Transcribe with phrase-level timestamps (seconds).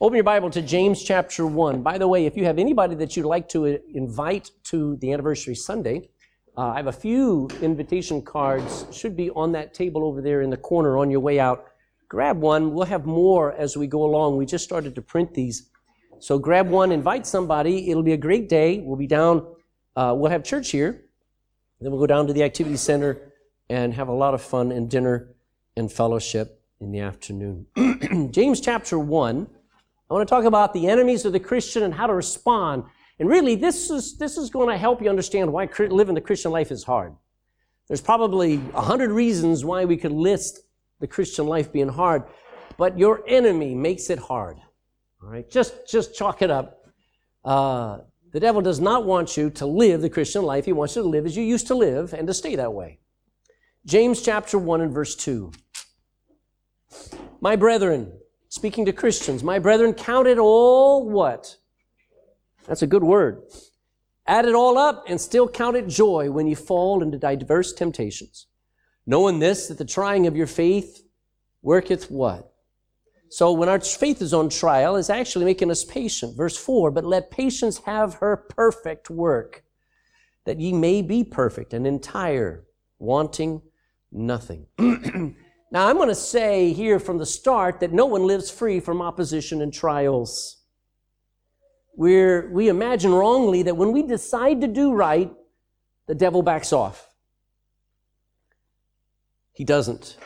[0.00, 1.82] Open your Bible to James chapter 1.
[1.82, 5.56] By the way, if you have anybody that you'd like to invite to the anniversary
[5.56, 6.08] Sunday,
[6.56, 10.50] uh, I have a few invitation cards, should be on that table over there in
[10.50, 11.64] the corner on your way out.
[12.08, 12.74] Grab one.
[12.74, 14.36] We'll have more as we go along.
[14.36, 15.68] We just started to print these.
[16.20, 17.90] So grab one, invite somebody.
[17.90, 18.78] It'll be a great day.
[18.78, 19.44] We'll be down,
[19.96, 21.06] uh, we'll have church here.
[21.80, 23.32] Then we'll go down to the activity center
[23.68, 25.34] and have a lot of fun and dinner
[25.76, 27.66] and fellowship in the afternoon.
[28.30, 29.48] James chapter 1.
[30.10, 32.84] I want to talk about the enemies of the Christian and how to respond.
[33.18, 36.50] And really, this is, this is going to help you understand why living the Christian
[36.50, 37.14] life is hard.
[37.88, 40.60] There's probably a hundred reasons why we could list
[41.00, 42.24] the Christian life being hard,
[42.76, 44.58] but your enemy makes it hard.
[45.22, 46.86] All right, just just chalk it up.
[47.44, 47.98] Uh,
[48.32, 50.64] the devil does not want you to live the Christian life.
[50.64, 53.00] He wants you to live as you used to live and to stay that way.
[53.86, 55.50] James chapter 1 and verse 2.
[57.40, 58.12] My brethren,
[58.48, 61.56] speaking to Christians, my brethren, count it all what?
[62.66, 63.42] That's a good word.
[64.26, 68.46] Add it all up and still count it joy when you fall into diverse temptations.
[69.06, 71.02] Knowing this, that the trying of your faith
[71.62, 72.52] worketh what?
[73.30, 76.36] So when our faith is on trial, it's actually making us patient.
[76.36, 79.64] Verse 4, but let patience have her perfect work,
[80.44, 82.64] that ye may be perfect and entire,
[82.98, 83.62] wanting
[84.10, 84.66] nothing.
[85.70, 89.02] now I'm going to say here from the start that no one lives free from
[89.02, 90.58] opposition and trials
[91.98, 95.32] where we imagine wrongly that when we decide to do right,
[96.06, 97.08] the devil backs off.
[99.52, 100.16] He doesn't.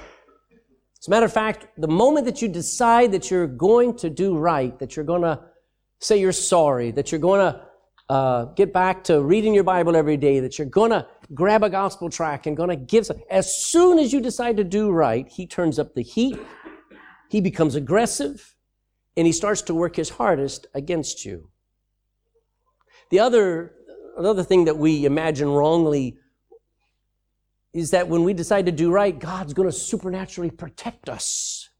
[1.01, 4.37] As a matter of fact, the moment that you decide that you're going to do
[4.37, 5.41] right, that you're going to
[5.99, 7.63] say you're sorry, that you're going to
[8.13, 11.71] uh, get back to reading your Bible every day, that you're going to grab a
[11.71, 15.27] gospel tract and going to give some, as soon as you decide to do right,
[15.29, 16.39] he turns up the heat,
[17.31, 18.55] he becomes aggressive,
[19.17, 21.49] and he starts to work his hardest against you.
[23.09, 23.73] The other,
[24.19, 26.19] another thing that we imagine wrongly
[27.73, 31.71] is that when we decide to do right, God's going to supernaturally protect us.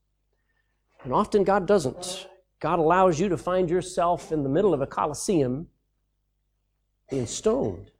[1.03, 2.27] And often God doesn't.
[2.59, 5.67] God allows you to find yourself in the middle of a coliseum
[7.09, 7.91] being stoned.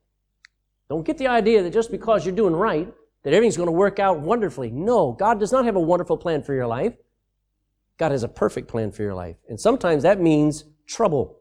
[0.88, 2.92] Don't get the idea that just because you're doing right,
[3.22, 4.70] that everything's going to work out wonderfully.
[4.70, 6.94] No, God does not have a wonderful plan for your life.
[7.96, 9.36] God has a perfect plan for your life.
[9.48, 11.38] And sometimes that means trouble.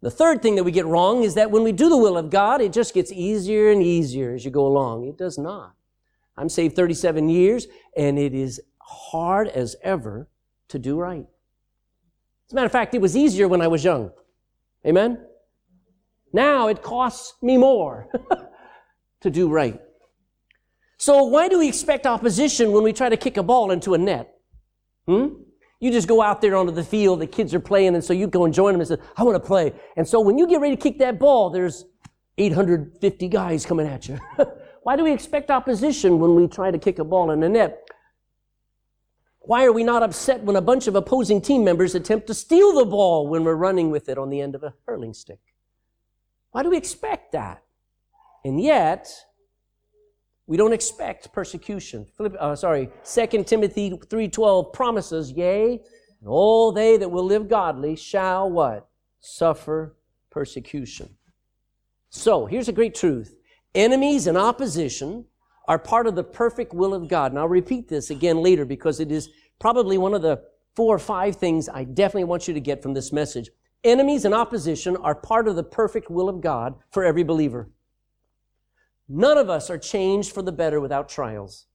[0.00, 2.28] The third thing that we get wrong is that when we do the will of
[2.28, 5.06] God, it just gets easier and easier as you go along.
[5.06, 5.74] It does not.
[6.36, 10.28] I'm saved 37 years, and it is hard as ever
[10.68, 11.26] to do right.
[12.48, 14.10] As a matter of fact, it was easier when I was young.
[14.84, 15.24] Amen?
[16.32, 18.08] Now it costs me more
[19.20, 19.80] to do right.
[20.98, 23.98] So why do we expect opposition when we try to kick a ball into a
[23.98, 24.34] net?
[25.06, 25.28] Hmm?
[25.80, 28.28] You just go out there onto the field, the kids are playing, and so you
[28.28, 29.72] go and join them and say, I want to play.
[29.96, 31.84] And so when you get ready to kick that ball, there's
[32.38, 34.18] 850 guys coming at you.
[34.84, 37.88] Why do we expect opposition when we try to kick a ball in a net?
[39.40, 42.74] Why are we not upset when a bunch of opposing team members attempt to steal
[42.74, 45.40] the ball when we're running with it on the end of a hurling stick?
[46.52, 47.62] Why do we expect that?
[48.44, 49.12] And yet,
[50.46, 52.06] we don't expect persecution.
[52.16, 55.80] Philipp, uh, sorry, 2 Timothy 3.12 promises, Yea,
[56.20, 58.88] and all they that will live godly shall what?
[59.20, 59.96] Suffer
[60.30, 61.16] persecution.
[62.10, 63.34] So, here's a great truth.
[63.74, 65.24] Enemies and opposition
[65.66, 67.32] are part of the perfect will of God.
[67.32, 70.42] And I'll repeat this again later because it is probably one of the
[70.74, 73.50] four or five things I definitely want you to get from this message.
[73.84, 77.70] Enemies and opposition are part of the perfect will of God for every believer.
[79.08, 81.66] None of us are changed for the better without trials.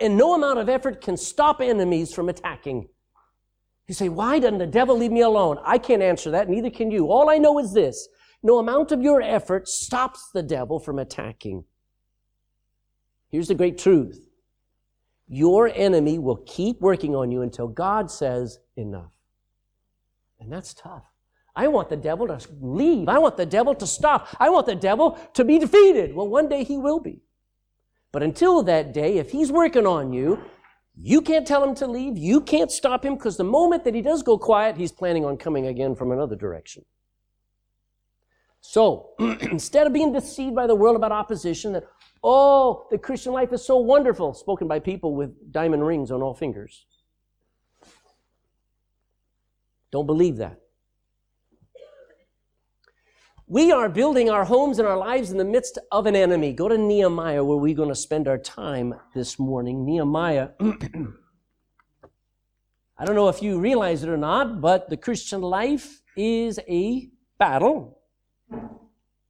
[0.00, 2.88] And no amount of effort can stop enemies from attacking.
[3.86, 5.58] You say, why doesn't the devil leave me alone?
[5.64, 7.10] I can't answer that, neither can you.
[7.10, 8.08] All I know is this.
[8.42, 11.64] No amount of your effort stops the devil from attacking.
[13.28, 14.28] Here's the great truth.
[15.28, 19.19] Your enemy will keep working on you until God says enough.
[20.40, 21.04] And that's tough.
[21.54, 23.08] I want the devil to leave.
[23.08, 24.28] I want the devil to stop.
[24.38, 26.14] I want the devil to be defeated.
[26.14, 27.20] Well, one day he will be.
[28.12, 30.42] But until that day, if he's working on you,
[30.96, 32.18] you can't tell him to leave.
[32.18, 35.36] You can't stop him because the moment that he does go quiet, he's planning on
[35.36, 36.84] coming again from another direction.
[38.60, 41.84] So, instead of being deceived by the world about opposition, that,
[42.22, 46.34] oh, the Christian life is so wonderful, spoken by people with diamond rings on all
[46.34, 46.86] fingers.
[49.90, 50.60] Don't believe that.
[53.46, 56.52] We are building our homes and our lives in the midst of an enemy.
[56.52, 59.84] Go to Nehemiah, where we're going to spend our time this morning.
[59.84, 60.50] Nehemiah.
[60.60, 60.74] I
[63.04, 67.08] don't know if you realize it or not, but the Christian life is a
[67.40, 67.98] battle.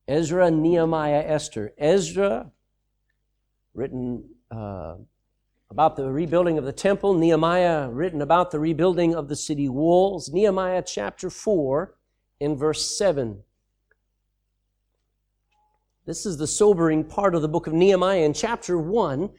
[0.07, 1.73] Ezra, Nehemiah, Esther.
[1.79, 2.51] Ezra,
[3.73, 4.97] written uh,
[5.71, 7.15] about the rebuilding of the temple.
[7.15, 10.29] Nehemiah, written about the rebuilding of the city walls.
[10.33, 11.95] Nehemiah chapter 4
[12.41, 13.43] in verse 7.
[16.07, 18.23] This is the sobering part of the book of Nehemiah.
[18.23, 19.31] In chapter 1,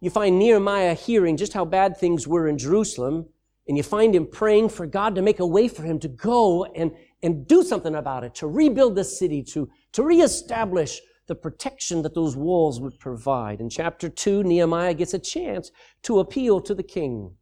[0.00, 3.26] you find Nehemiah hearing just how bad things were in Jerusalem,
[3.66, 6.64] and you find him praying for God to make a way for him to go
[6.64, 6.92] and,
[7.24, 11.00] and do something about it, to rebuild the city, to, to reestablish
[11.32, 13.58] the protection that those walls would provide.
[13.58, 15.70] In chapter 2, Nehemiah gets a chance
[16.02, 17.34] to appeal to the king.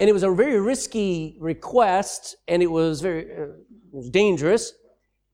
[0.00, 4.72] And it was a very risky request, and it was very uh, it was dangerous.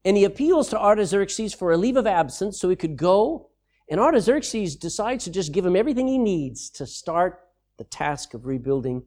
[0.04, 3.50] And he appeals to Artaxerxes for a leave of absence so he could go.
[3.88, 7.42] And Artaxerxes decides to just give him everything he needs to start
[7.76, 9.04] the task of rebuilding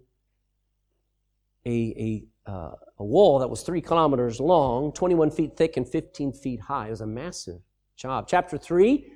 [1.65, 6.31] a, a, uh, a wall that was three kilometers long, 21 feet thick, and 15
[6.31, 6.87] feet high.
[6.87, 7.59] It was a massive
[7.97, 8.27] job.
[8.27, 9.11] Chapter 3,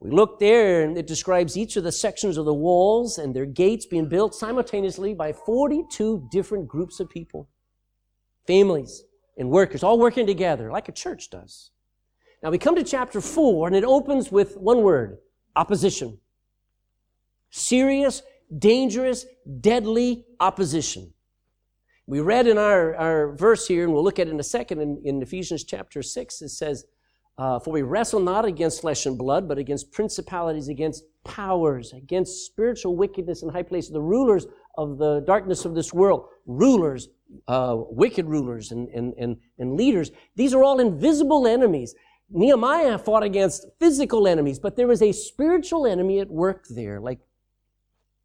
[0.00, 3.46] we look there and it describes each of the sections of the walls and their
[3.46, 7.48] gates being built simultaneously by 42 different groups of people,
[8.46, 9.04] families
[9.38, 11.70] and workers, all working together like a church does.
[12.42, 15.18] Now we come to chapter 4 and it opens with one word
[15.54, 16.18] opposition.
[17.50, 18.22] Serious,
[18.58, 19.26] dangerous,
[19.60, 21.12] deadly opposition.
[22.06, 24.80] We read in our, our verse here, and we'll look at it in a second
[24.80, 26.84] in, in Ephesians chapter 6, it says,
[27.40, 32.44] uh, for we wrestle not against flesh and blood, but against principalities, against powers, against
[32.44, 34.46] spiritual wickedness in high places, the rulers
[34.76, 37.08] of the darkness of this world, rulers,
[37.48, 40.10] uh, wicked rulers, and, and, and, and leaders.
[40.36, 41.94] These are all invisible enemies.
[42.28, 47.20] Nehemiah fought against physical enemies, but there is a spiritual enemy at work there, like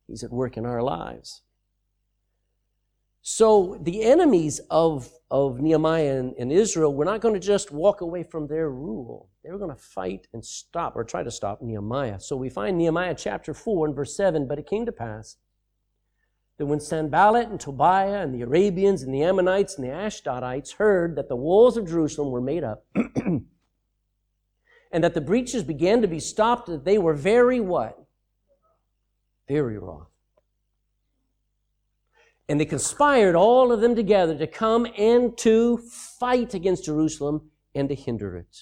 [0.07, 1.41] he's at work in our lives.
[3.27, 8.01] So the enemies of, of Nehemiah and, and Israel were not going to just walk
[8.01, 9.31] away from their rule.
[9.43, 12.19] They were going to fight and stop or try to stop Nehemiah.
[12.19, 15.37] So we find Nehemiah chapter 4 and verse 7, but it came to pass
[16.59, 21.15] that when Sanballat and Tobiah and the Arabians and the Ammonites and the Ashdodites heard
[21.15, 23.43] that the walls of Jerusalem were made up and
[24.91, 27.97] that the breaches began to be stopped, that they were very what?
[29.47, 30.14] Very wroth.
[32.47, 37.89] And they conspired, all of them together, to come and to fight against Jerusalem and
[37.89, 38.55] to hinder it.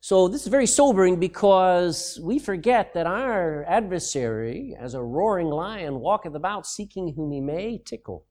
[0.00, 6.00] So this is very sobering because we forget that our adversary, as a roaring lion,
[6.00, 8.26] walketh about seeking whom he may tickle,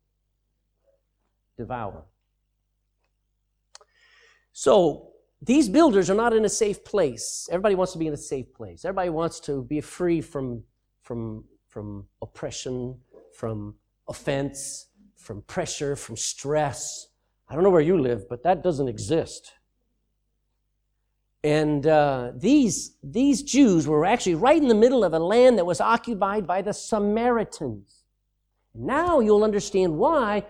[1.58, 2.04] devour.
[4.52, 5.12] So
[5.42, 7.48] these builders are not in a safe place.
[7.50, 8.84] Everybody wants to be in a safe place.
[8.84, 10.64] Everybody wants to be free from,
[11.02, 13.00] from, from oppression,
[13.34, 13.76] from
[14.08, 14.88] offense,
[15.18, 17.08] from pressure, from stress.
[17.50, 19.54] I don't know where you live, but that doesn't exist.
[21.44, 25.66] And uh, these, these Jews were actually right in the middle of a land that
[25.66, 28.04] was occupied by the Samaritans.
[28.76, 30.46] Now you'll understand why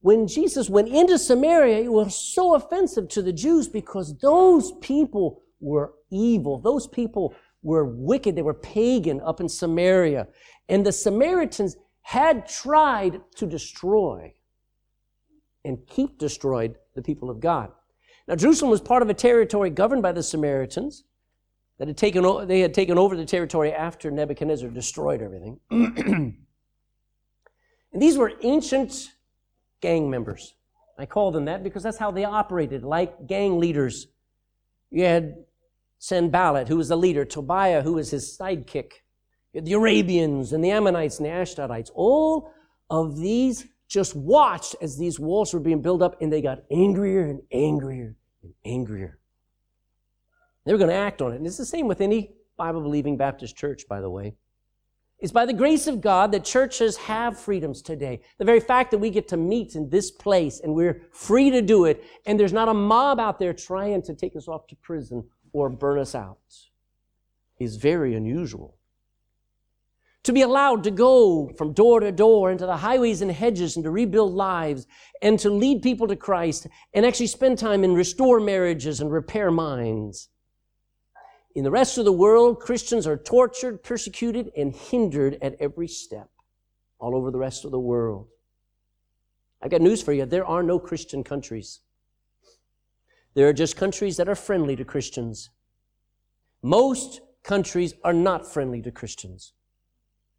[0.00, 5.42] when Jesus went into Samaria, it was so offensive to the Jews because those people
[5.60, 6.58] were evil.
[6.58, 8.34] Those people were wicked.
[8.34, 10.26] They were pagan up in Samaria.
[10.70, 14.32] And the Samaritans had tried to destroy
[15.64, 17.70] and keep destroyed the people of God.
[18.26, 21.04] Now, Jerusalem was part of a territory governed by the Samaritans
[21.78, 25.58] that had taken, they had taken over the territory after Nebuchadnezzar destroyed everything.
[25.70, 26.36] and
[27.94, 29.12] these were ancient
[29.80, 30.54] gang members.
[30.98, 34.08] I call them that because that's how they operated, like gang leaders.
[34.90, 35.44] You had
[35.98, 38.92] Sanballat, who was the leader, Tobiah, who was his sidekick,
[39.52, 42.52] the Arabians and the Ammonites and the Ashdodites, all
[42.88, 47.26] of these just watched as these walls were being built up and they got angrier
[47.26, 49.18] and angrier and angrier.
[50.64, 51.36] They were going to act on it.
[51.36, 54.34] And it's the same with any Bible believing Baptist church, by the way.
[55.18, 58.20] It's by the grace of God that churches have freedoms today.
[58.38, 61.60] The very fact that we get to meet in this place and we're free to
[61.60, 64.76] do it, and there's not a mob out there trying to take us off to
[64.76, 66.38] prison or burn us out,
[67.58, 68.79] is very unusual
[70.22, 73.84] to be allowed to go from door to door into the highways and hedges and
[73.84, 74.86] to rebuild lives
[75.22, 79.50] and to lead people to Christ and actually spend time and restore marriages and repair
[79.50, 80.28] minds.
[81.54, 86.28] In the rest of the world, Christians are tortured, persecuted, and hindered at every step
[86.98, 88.28] all over the rest of the world.
[89.62, 90.26] I've got news for you.
[90.26, 91.80] There are no Christian countries.
[93.34, 95.50] There are just countries that are friendly to Christians.
[96.62, 99.52] Most countries are not friendly to Christians.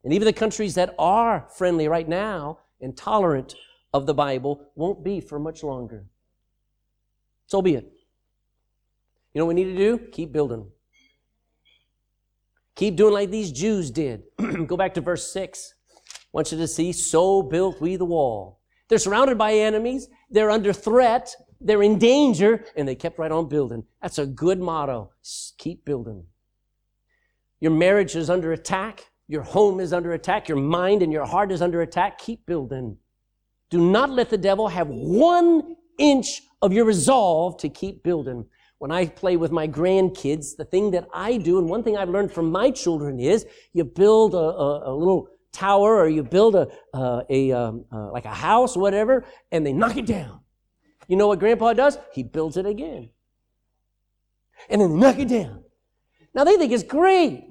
[0.04, 3.56] And even the countries that are friendly right now and tolerant
[3.94, 6.06] of the Bible won't be for much longer.
[7.48, 7.92] So be it.
[9.34, 9.98] You know what we need to do?
[10.12, 10.68] Keep building.
[12.76, 14.24] Keep doing like these Jews did.
[14.68, 15.74] Go back to verse 6.
[16.06, 18.60] I want you to see, so built we the wall.
[18.88, 20.08] They're surrounded by enemies.
[20.30, 21.36] They're under threat.
[21.60, 23.84] They're in danger, and they kept right on building.
[24.02, 25.12] That's a good motto.
[25.58, 26.26] Keep building.
[27.60, 29.11] Your marriage is under attack.
[29.32, 30.50] Your home is under attack.
[30.50, 32.18] Your mind and your heart is under attack.
[32.18, 32.98] Keep building.
[33.70, 38.46] Do not let the devil have one inch of your resolve to keep building.
[38.80, 42.10] When I play with my grandkids, the thing that I do, and one thing I've
[42.10, 46.56] learned from my children is you build a, a, a little tower or you build
[46.56, 46.68] a,
[47.30, 50.42] a um, like a house, whatever, and they knock it down.
[51.08, 51.98] You know what grandpa does?
[52.12, 53.12] He builds it again.
[54.70, 55.64] And then they knock it down.
[56.36, 57.48] Now they think it's great.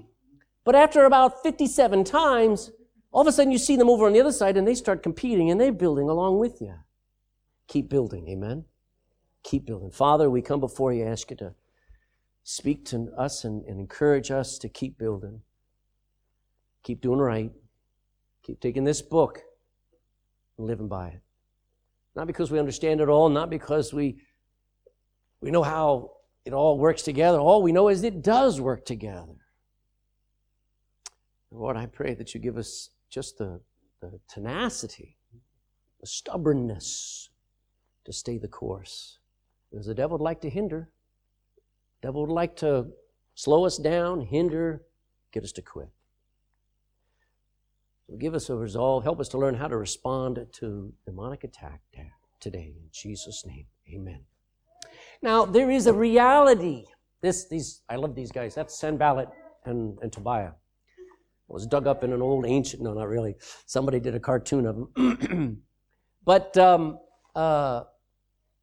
[0.64, 2.71] But after about 57 times,
[3.12, 5.02] all of a sudden you see them over on the other side and they start
[5.02, 6.75] competing and they're building along with you.
[7.67, 8.64] Keep building, amen?
[9.43, 9.90] Keep building.
[9.90, 11.55] Father, we come before you, ask you to
[12.43, 15.40] speak to us and, and encourage us to keep building.
[16.83, 17.52] Keep doing right.
[18.43, 19.40] Keep taking this book
[20.59, 21.21] and living by it.
[22.14, 24.21] Not because we understand it all, not because we,
[25.40, 26.12] we know how
[26.45, 27.38] it all works together.
[27.38, 29.37] All we know is it does work together.
[31.50, 33.61] Lord, I pray that you give us just the,
[34.00, 35.16] the tenacity,
[36.00, 37.30] the stubbornness
[38.04, 39.19] to stay the course.
[39.71, 40.90] Because the devil would like to hinder.
[42.00, 42.88] The devil would like to
[43.35, 44.83] slow us down, hinder,
[45.33, 45.90] get us to quit.
[48.09, 49.04] So give us a resolve.
[49.04, 51.80] Help us to learn how to respond to demonic attack
[52.40, 52.75] today.
[52.76, 54.21] In Jesus' name, amen.
[55.23, 56.87] Now, there is a reality.
[57.21, 58.54] This, these, I love these guys.
[58.54, 59.28] That's Sanballat
[59.64, 60.52] and, and Tobiah.
[61.50, 63.35] Was dug up in an old ancient, no, not really.
[63.66, 65.62] Somebody did a cartoon of them.
[66.25, 66.99] but um,
[67.35, 67.83] uh,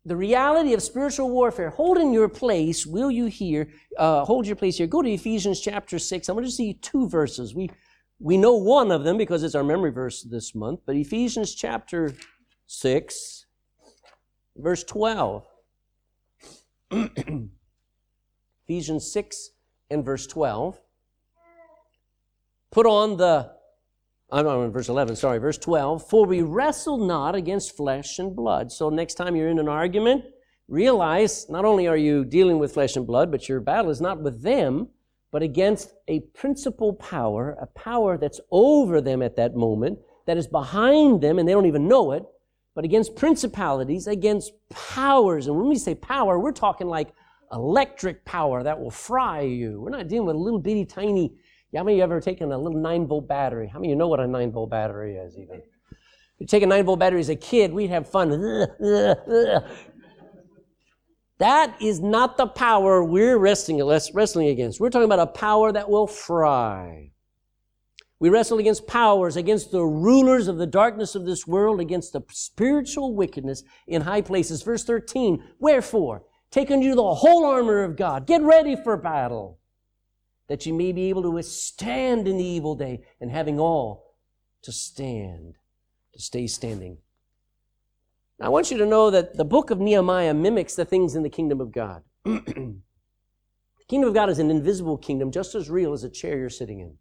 [0.06, 3.70] the reality of spiritual warfare, holding your place, will you hear?
[3.98, 4.88] Uh, hold your place here.
[4.88, 6.30] Go to Ephesians chapter 6.
[6.30, 7.54] I want to see two verses.
[7.54, 7.70] We,
[8.20, 12.14] we know one of them because it's our memory verse this month, but Ephesians chapter
[12.68, 13.46] 6,
[14.56, 15.46] verse 12.
[18.66, 19.50] Ephesians 6
[19.90, 20.80] and verse 12.
[22.72, 23.52] Put on the,
[24.32, 26.08] I'm in verse 11, sorry, verse 12.
[26.10, 28.72] For we wrestle not against flesh and blood.
[28.72, 30.26] So next time you're in an argument,
[30.68, 34.22] realize not only are you dealing with flesh and blood, but your battle is not
[34.22, 34.90] with them,
[35.32, 40.48] but against a principal power, a power that's over them at that moment, that is
[40.48, 42.24] behind them, and they don't even know it,
[42.76, 45.48] but against principalities, against powers.
[45.48, 47.14] And when we say power, we're talking like
[47.52, 49.80] electric power that will fry you.
[49.80, 51.34] We're not dealing with a little bitty tiny
[51.76, 53.68] how many of you ever taken a little 9 volt battery?
[53.68, 55.58] How many of you know what a 9 volt battery is even?
[55.58, 58.30] If you take a 9 volt battery as a kid, we'd have fun.
[61.40, 64.80] That is not the power we're wrestling, wrestling against.
[64.80, 67.12] We're talking about a power that will fry.
[68.20, 72.22] We wrestle against powers, against the rulers of the darkness of this world, against the
[72.30, 74.64] spiritual wickedness in high places.
[74.64, 78.26] Verse 13, wherefore, take unto you the whole armor of God.
[78.26, 79.57] Get ready for battle
[80.48, 84.16] that you may be able to withstand in the evil day, and having all
[84.62, 85.56] to stand,
[86.14, 86.98] to stay standing.
[88.40, 91.24] Now, I want you to know that the book of Nehemiah mimics the things in
[91.24, 92.04] the kingdom of God.
[92.24, 92.76] the
[93.88, 96.80] kingdom of God is an invisible kingdom, just as real as a chair you're sitting
[96.80, 96.98] in.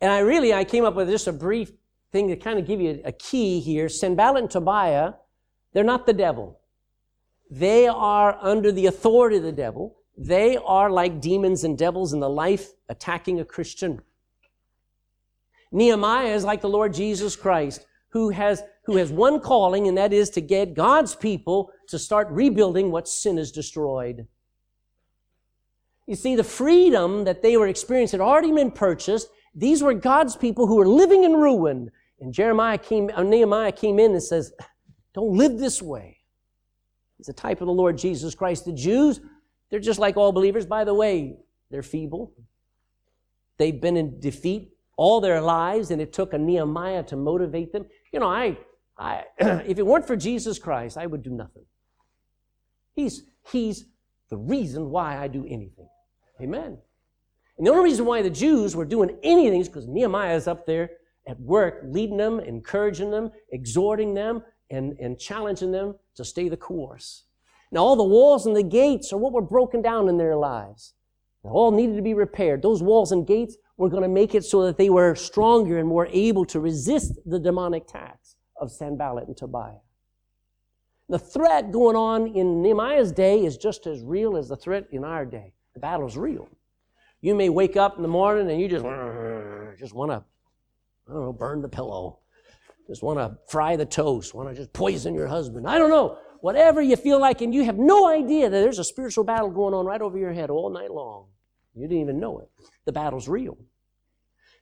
[0.00, 1.72] And I really, I came up with just a brief
[2.10, 3.88] thing to kind of give you a key here.
[3.88, 5.14] Sanballat and Tobiah,
[5.72, 6.60] they're not the devil.
[7.50, 9.96] They are under the authority of the devil.
[10.16, 14.02] They are like demons and devils in the life attacking a Christian.
[15.70, 20.12] Nehemiah is like the Lord Jesus Christ, who has, who has one calling, and that
[20.12, 24.26] is to get God's people to start rebuilding what sin has destroyed.
[26.06, 29.28] You see, the freedom that they were experiencing had already been purchased.
[29.54, 31.90] These were God's people who were living in ruin.
[32.20, 34.52] And Jeremiah came, uh, Nehemiah came in and says,
[35.14, 36.18] Don't live this way.
[37.16, 38.64] He's a type of the Lord Jesus Christ.
[38.64, 39.20] The Jews
[39.72, 40.66] they're just like all believers.
[40.66, 41.38] By the way,
[41.70, 42.34] they're feeble.
[43.56, 47.86] They've been in defeat all their lives, and it took a Nehemiah to motivate them.
[48.12, 48.58] You know, I,
[48.98, 51.64] I if it weren't for Jesus Christ, I would do nothing.
[52.94, 53.86] He's, he's
[54.28, 55.88] the reason why I do anything.
[56.38, 56.76] Amen.
[57.56, 60.66] And the only reason why the Jews were doing anything is because Nehemiah is up
[60.66, 60.90] there
[61.26, 66.58] at work, leading them, encouraging them, exhorting them, and, and challenging them to stay the
[66.58, 67.24] course.
[67.72, 70.92] Now, all the walls and the gates are what were broken down in their lives.
[71.42, 72.60] They all needed to be repaired.
[72.60, 75.88] Those walls and gates were going to make it so that they were stronger and
[75.88, 79.80] more able to resist the demonic attacks of Sanballat and Tobiah.
[81.08, 85.02] The threat going on in Nehemiah's day is just as real as the threat in
[85.02, 85.52] our day.
[85.74, 86.48] The battle's real.
[87.22, 88.84] You may wake up in the morning and you just,
[89.78, 90.22] just want to,
[91.08, 92.18] I don't know, burn the pillow.
[92.86, 94.34] Just want to fry the toast.
[94.34, 95.66] Want to just poison your husband.
[95.66, 96.18] I don't know.
[96.42, 99.74] Whatever you feel like, and you have no idea that there's a spiritual battle going
[99.74, 101.26] on right over your head all night long.
[101.72, 102.50] You didn't even know it.
[102.84, 103.56] The battle's real.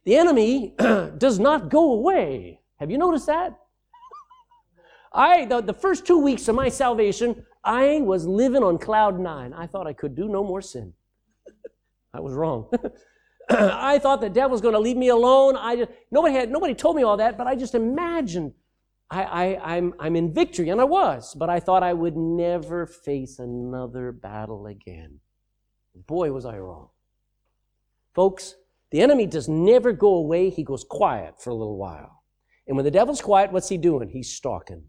[0.05, 2.61] The enemy does not go away.
[2.77, 3.59] Have you noticed that?
[5.15, 9.55] I, the, the first two weeks of my salvation, I was living on cloud nine.
[9.55, 10.93] I thought I could do no more sin.
[12.13, 12.71] I was wrong.
[13.49, 15.57] I thought the devil's going to leave me alone.
[15.57, 18.53] I just, nobody had, nobody told me all that, but I just imagined
[19.11, 22.87] I, I, I'm, I'm in victory, and I was, but I thought I would never
[22.87, 25.19] face another battle again.
[26.07, 26.91] Boy, was I wrong.
[28.15, 28.55] Folks,
[28.91, 30.51] the enemy does never go away.
[30.51, 32.23] He goes quiet for a little while.
[32.67, 34.09] And when the devil's quiet, what's he doing?
[34.09, 34.85] He's stalking.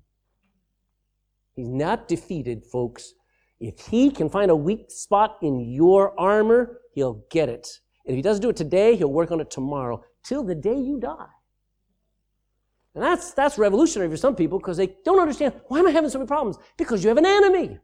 [1.55, 3.13] He's not defeated, folks.
[3.59, 7.67] If he can find a weak spot in your armor, he'll get it.
[8.05, 10.77] And if he doesn't do it today, he'll work on it tomorrow till the day
[10.77, 11.27] you die.
[12.93, 16.09] And that's, that's revolutionary for some people because they don't understand why am I having
[16.09, 16.57] so many problems?
[16.77, 17.79] Because you have an enemy.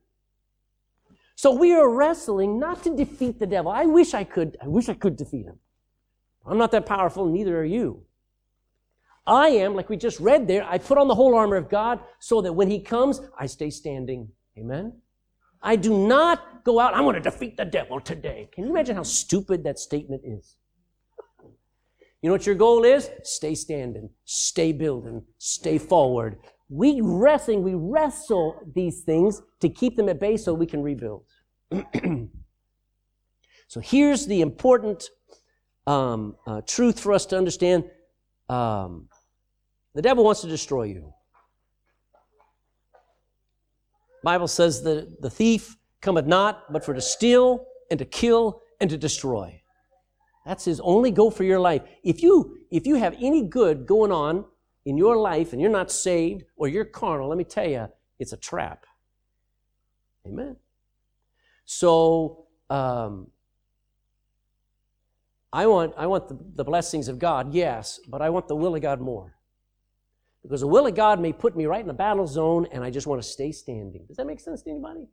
[1.35, 3.71] So we are wrestling not to defeat the devil.
[3.71, 5.59] I wish I could, I wish I could defeat him.
[6.45, 8.03] I'm not that powerful, neither are you.
[9.25, 11.99] I am, like we just read there, I put on the whole armor of God
[12.19, 14.29] so that when he comes, I stay standing.
[14.57, 14.93] Amen?
[15.61, 18.49] I do not go out, I'm going to defeat the devil today.
[18.51, 20.55] Can you imagine how stupid that statement is?
[22.27, 23.10] You know what your goal is?
[23.24, 26.36] Stay standing, stay building, stay forward.
[26.67, 31.24] We wrestling, we wrestle these things to keep them at bay so we can rebuild.
[33.69, 35.05] so here's the important
[35.86, 37.86] um, uh, truth for us to understand.
[38.50, 39.07] Um,
[39.96, 41.13] the devil wants to destroy you.
[44.22, 48.89] Bible says that the thief cometh not but for to steal and to kill and
[48.89, 49.62] to destroy.
[50.47, 51.81] That's his only goal for your life.
[52.03, 54.45] If you if you have any good going on
[54.86, 58.31] in your life and you're not saved or you're carnal, let me tell you, it's
[58.31, 58.86] a trap.
[60.25, 60.55] Amen.
[61.65, 63.27] So um,
[65.51, 68.73] I want I want the, the blessings of God, yes, but I want the will
[68.73, 69.36] of God more.
[70.43, 72.89] Because the will of God may put me right in the battle zone and I
[72.89, 74.05] just want to stay standing.
[74.07, 75.07] Does that make sense to anybody?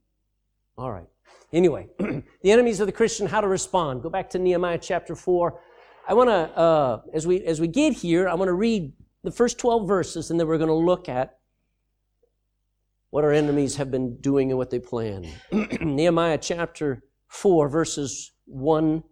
[0.77, 1.07] All right.
[1.53, 4.03] Anyway, the enemies of the Christian, how to respond.
[4.03, 5.61] Go back to Nehemiah chapter 4.
[6.09, 9.31] I want to, uh, as, we, as we get here, I want to read the
[9.31, 11.39] first 12 verses and then we're going to look at
[13.11, 15.27] what our enemies have been doing and what they plan.
[15.81, 19.05] Nehemiah chapter 4, verses 1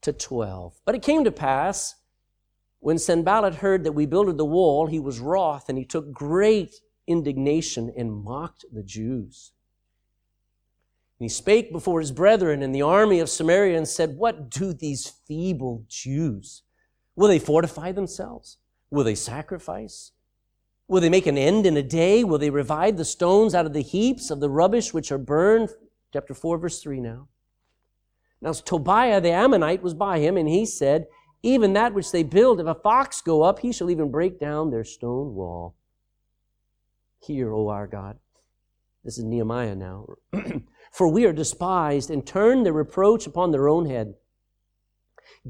[0.00, 0.80] to 12.
[0.86, 1.94] But it came to pass
[2.84, 6.74] when Sanballat heard that we builded the wall, he was wroth, and he took great
[7.06, 9.52] indignation and mocked the Jews.
[11.18, 14.72] And he spake before his brethren in the army of Samaria and said, What do
[14.72, 16.62] these feeble Jews?
[17.16, 18.58] Will they fortify themselves?
[18.90, 20.12] Will they sacrifice?
[20.88, 22.24] Will they make an end in a day?
[22.24, 25.70] Will they revive the stones out of the heaps of the rubbish which are burned?
[26.12, 27.28] Chapter 4, verse 3 now.
[28.40, 31.06] Now Tobiah the Ammonite was by him, and he said,
[31.44, 34.70] even that which they build, if a fox go up, he shall even break down
[34.70, 35.76] their stone wall.
[37.20, 38.18] Hear, O our God.
[39.04, 40.06] This is Nehemiah now.
[40.94, 44.14] For we are despised and turn their reproach upon their own head.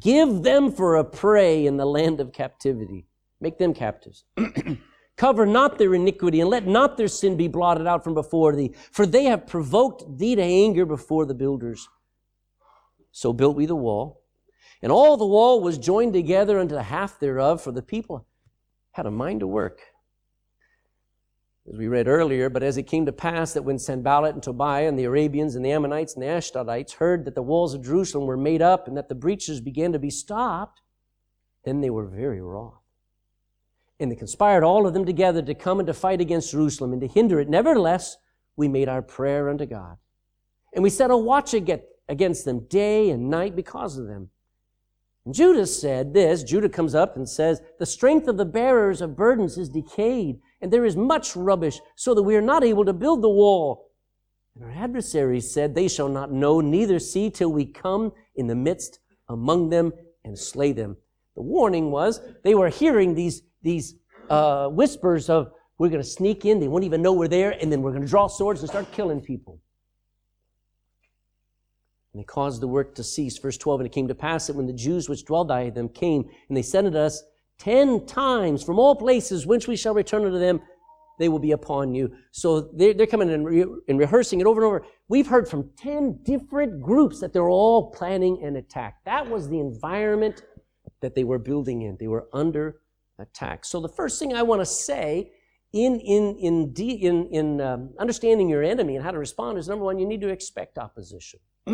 [0.01, 3.07] Give them for a prey in the land of captivity.
[3.41, 4.25] Make them captives.
[5.17, 8.75] Cover not their iniquity, and let not their sin be blotted out from before thee.
[8.91, 11.89] For they have provoked thee to anger before the builders.
[13.13, 14.25] So built we the wall
[14.85, 18.27] and all the wall was joined together unto the half thereof, for the people
[18.93, 19.81] had a mind to work.
[21.71, 24.87] As we read earlier, but as it came to pass that when Sanballat and Tobiah
[24.87, 28.27] and the Arabians and the Ammonites and the Ashdodites heard that the walls of Jerusalem
[28.27, 30.83] were made up and that the breaches began to be stopped,
[31.65, 32.75] then they were very wroth.
[33.99, 37.01] And they conspired all of them together to come and to fight against Jerusalem and
[37.01, 37.49] to hinder it.
[37.49, 38.19] Nevertheless,
[38.57, 39.97] we made our prayer unto God.
[40.75, 44.29] And we set a watch against them day and night because of them.
[45.31, 49.57] Judah said this Judah comes up and says, The strength of the bearers of burdens
[49.57, 53.21] is decayed, and there is much rubbish, so that we are not able to build
[53.21, 53.91] the wall.
[54.55, 58.55] And our adversaries said, They shall not know, neither see, till we come in the
[58.55, 58.99] midst
[59.29, 59.93] among them
[60.25, 60.97] and slay them.
[61.37, 63.97] The warning was they were hearing these, these
[64.31, 67.71] uh, whispers of, We're going to sneak in, they won't even know we're there, and
[67.71, 69.61] then we're going to draw swords and start killing people.
[72.15, 73.37] And they caused the work to cease.
[73.37, 75.91] Verse 12, and it came to pass that when the Jews which dwelled by them
[75.91, 77.23] came, and they sent unto us
[77.59, 80.61] ten times from all places whence we shall return unto them,
[81.19, 82.13] they will be upon you.
[82.33, 84.85] So they're, they're coming and, re- and rehearsing it over and over.
[85.09, 89.05] We've heard from 10 different groups that they're all planning an attack.
[89.05, 90.43] That was the environment
[91.01, 91.97] that they were building in.
[91.99, 92.81] They were under
[93.19, 93.65] attack.
[93.65, 95.33] So the first thing I want to say
[95.73, 99.69] in, in, in, de- in, in um, understanding your enemy and how to respond is
[99.69, 101.41] number one, you need to expect opposition.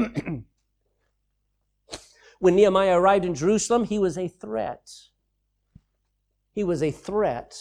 [2.40, 4.90] when Nehemiah arrived in Jerusalem, he was a threat.
[6.60, 7.58] He was a threat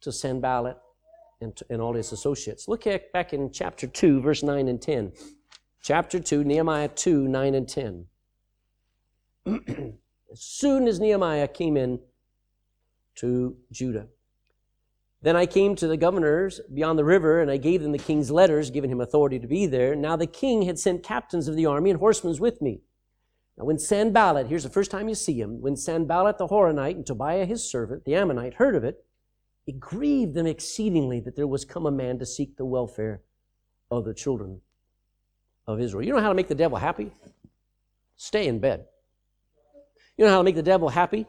[0.00, 0.78] to Sanballat
[1.42, 2.68] and, to, and all his associates.
[2.68, 5.12] Look at, back in chapter 2, verse 9 and 10.
[5.82, 8.06] Chapter 2, Nehemiah 2, 9 and 10.
[10.32, 12.00] as soon as Nehemiah came in
[13.16, 14.06] to Judah,
[15.20, 18.30] then I came to the governors beyond the river, and I gave them the king's
[18.30, 19.94] letters, giving him authority to be there.
[19.94, 22.80] Now the king had sent captains of the army and horsemen with me.
[23.60, 27.04] Now when Sanballat, here's the first time you see him, when Sanballat the Horonite and
[27.04, 29.04] Tobiah his servant, the Ammonite, heard of it,
[29.66, 33.20] it grieved them exceedingly that there was come a man to seek the welfare
[33.90, 34.62] of the children
[35.66, 36.02] of Israel.
[36.02, 37.12] You know how to make the devil happy?
[38.16, 38.86] Stay in bed.
[40.16, 41.26] You know how to make the devil happy?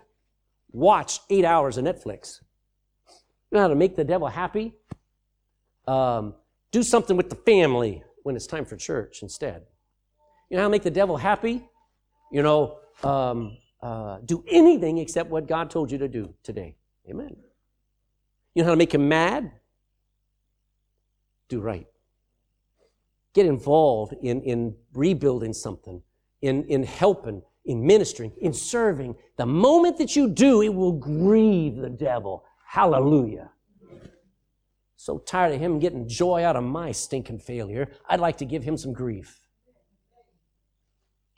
[0.71, 2.39] Watch eight hours of Netflix.
[3.51, 4.73] You know how to make the devil happy?
[5.85, 6.35] Um,
[6.71, 9.63] do something with the family when it's time for church instead.
[10.49, 11.67] You know how to make the devil happy?
[12.31, 16.75] You know, um, uh, do anything except what God told you to do today.
[17.09, 17.35] Amen.
[18.53, 19.51] You know how to make him mad?
[21.49, 21.87] Do right.
[23.33, 26.01] Get involved in, in rebuilding something,
[26.41, 29.15] in, in helping, in ministering, in serving.
[29.37, 32.45] The moment that you do, it will grieve the devil.
[32.65, 33.51] Hallelujah.
[34.95, 38.63] So tired of him getting joy out of my stinking failure, I'd like to give
[38.63, 39.39] him some grief.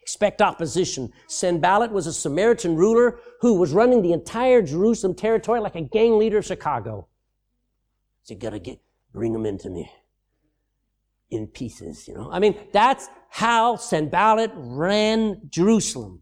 [0.03, 1.13] Expect opposition.
[1.27, 6.17] Sanballat was a Samaritan ruler who was running the entire Jerusalem territory like a gang
[6.17, 7.07] leader of Chicago.
[8.23, 8.79] So you gotta get,
[9.13, 9.89] bring them into me
[11.31, 12.29] in pieces, you know.
[12.29, 16.21] I mean, that's how Sanballat ran Jerusalem.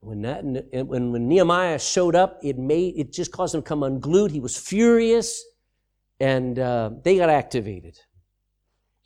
[0.00, 3.82] When, that, when, when Nehemiah showed up, it made it just caused him to come
[3.82, 4.32] unglued.
[4.32, 5.42] He was furious,
[6.20, 7.98] and uh, they got activated.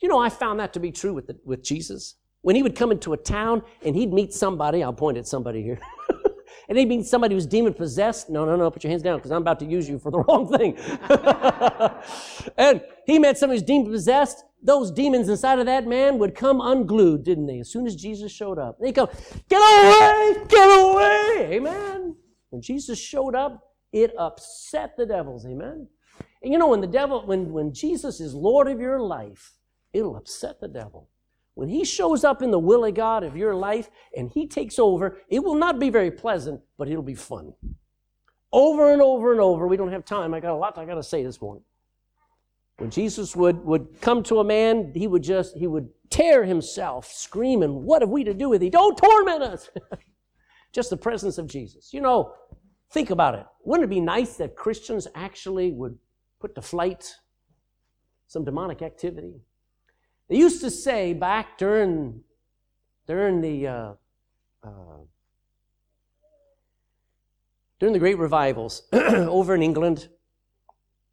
[0.01, 2.15] You know, I found that to be true with the, with Jesus.
[2.41, 5.61] When he would come into a town and he'd meet somebody, I'll point at somebody
[5.61, 5.79] here,
[6.69, 8.29] and he'd meet somebody who's demon possessed.
[8.29, 10.19] No, no, no, put your hands down because I'm about to use you for the
[10.27, 10.77] wrong thing.
[12.57, 16.59] and he met somebody who's demon possessed those demons inside of that man would come
[16.59, 17.59] unglued, didn't they?
[17.59, 19.09] As soon as Jesus showed up, they go,
[19.47, 20.45] "Get away!
[20.47, 22.15] Get away!" Amen.
[22.49, 25.45] When Jesus showed up, it upset the devils.
[25.45, 25.87] Amen.
[26.43, 29.53] And you know, when the devil, when when Jesus is Lord of your life,
[29.93, 31.09] it'll upset the devil.
[31.59, 34.79] When he shows up in the will of God of your life and he takes
[34.79, 37.53] over, it will not be very pleasant, but it'll be fun.
[38.53, 39.67] Over and over and over.
[39.67, 40.33] We don't have time.
[40.33, 41.65] I got a lot I got to say this morning.
[42.77, 47.11] When Jesus would, would come to a man, he would just, he would tear himself
[47.11, 48.69] screaming, what have we to do with thee?
[48.69, 49.69] Don't torment us.
[50.71, 51.93] just the presence of Jesus.
[51.93, 52.35] You know,
[52.89, 53.45] think about it.
[53.65, 55.97] Wouldn't it be nice that Christians actually would
[56.39, 57.15] put to flight
[58.27, 59.41] some demonic activity?
[60.29, 62.21] They used to say back during,
[63.07, 63.93] during the, uh,
[64.63, 64.69] uh,
[67.79, 70.07] during the great revivals over in England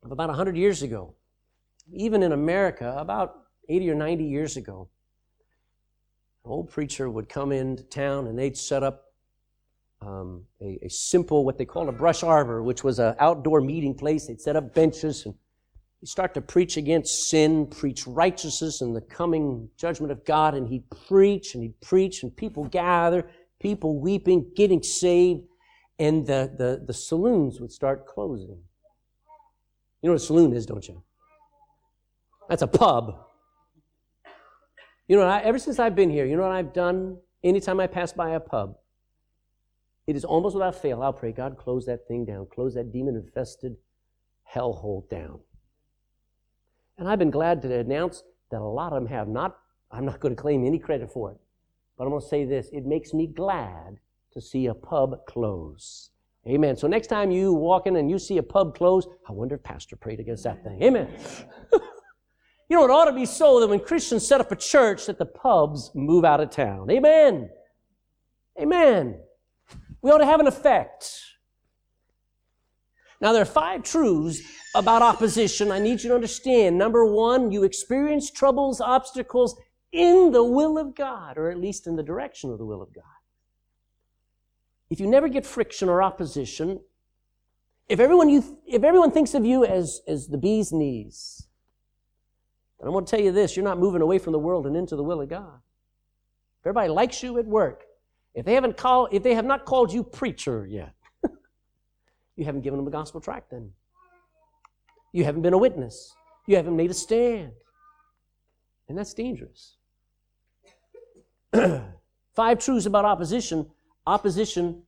[0.02, 1.14] about 100 years ago,
[1.92, 4.88] even in America, about 80 or 90 years ago,
[6.44, 9.05] an old preacher would come into town and they'd set up
[10.02, 13.94] um, a, a, simple, what they called a brush arbor, which was an outdoor meeting
[13.94, 14.26] place.
[14.26, 15.35] They'd set up benches and
[16.00, 20.54] he'd start to preach against sin, preach righteousness and the coming judgment of God.
[20.54, 23.28] And he'd preach and he'd preach, and people gather,
[23.61, 25.42] people weeping, getting saved,
[25.98, 28.59] and the, the, the saloons would start closing.
[30.02, 31.02] You know what a saloon is, don't you?
[32.48, 33.24] That's a pub.
[35.09, 37.18] You know, I, ever since I've been here, you know what I've done?
[37.42, 38.76] Anytime I pass by a pub,
[40.06, 41.02] it is almost without fail.
[41.02, 42.46] I'll pray, God, close that thing down.
[42.52, 43.76] Close that demon infested
[44.52, 45.40] hellhole down.
[46.98, 49.59] And I've been glad to announce that a lot of them have not.
[49.90, 51.38] I'm not going to claim any credit for it.
[51.96, 53.98] But I'm going to say this it makes me glad
[54.32, 56.11] to see a pub close.
[56.46, 56.76] Amen.
[56.76, 59.62] So next time you walk in and you see a pub close, I wonder if
[59.62, 60.82] Pastor prayed against that thing.
[60.82, 61.09] Amen.
[62.68, 65.18] You know, it ought to be so that when Christians set up a church, that
[65.18, 66.90] the pubs move out of town.
[66.90, 67.48] Amen.
[68.61, 69.20] Amen.
[70.02, 71.20] We ought to have an effect.
[73.20, 74.40] Now, there are five truths
[74.74, 76.76] about opposition I need you to understand.
[76.76, 79.59] Number one, you experience troubles, obstacles
[79.92, 82.92] in the will of God, or at least in the direction of the will of
[82.94, 83.05] God.
[84.90, 86.81] If you never get friction or opposition,
[87.88, 91.46] if everyone, you, if everyone thinks of you as, as the bee's knees,
[92.79, 94.76] then I'm going to tell you this you're not moving away from the world and
[94.76, 95.61] into the will of God.
[96.61, 97.85] If everybody likes you at work,
[98.35, 100.95] if they haven't called, if they have not called you preacher yet,
[102.37, 103.70] you haven't given them a gospel tract then.
[105.12, 106.14] You haven't been a witness.
[106.46, 107.53] You haven't made a stand.
[108.88, 109.77] And that's dangerous.
[112.35, 113.66] Five truths about opposition.
[114.07, 114.83] Opposition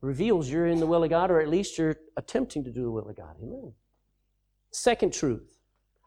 [0.00, 2.90] reveals you're in the will of God, or at least you're attempting to do the
[2.90, 3.36] will of God.
[3.42, 3.72] Amen.
[4.70, 5.58] Second truth.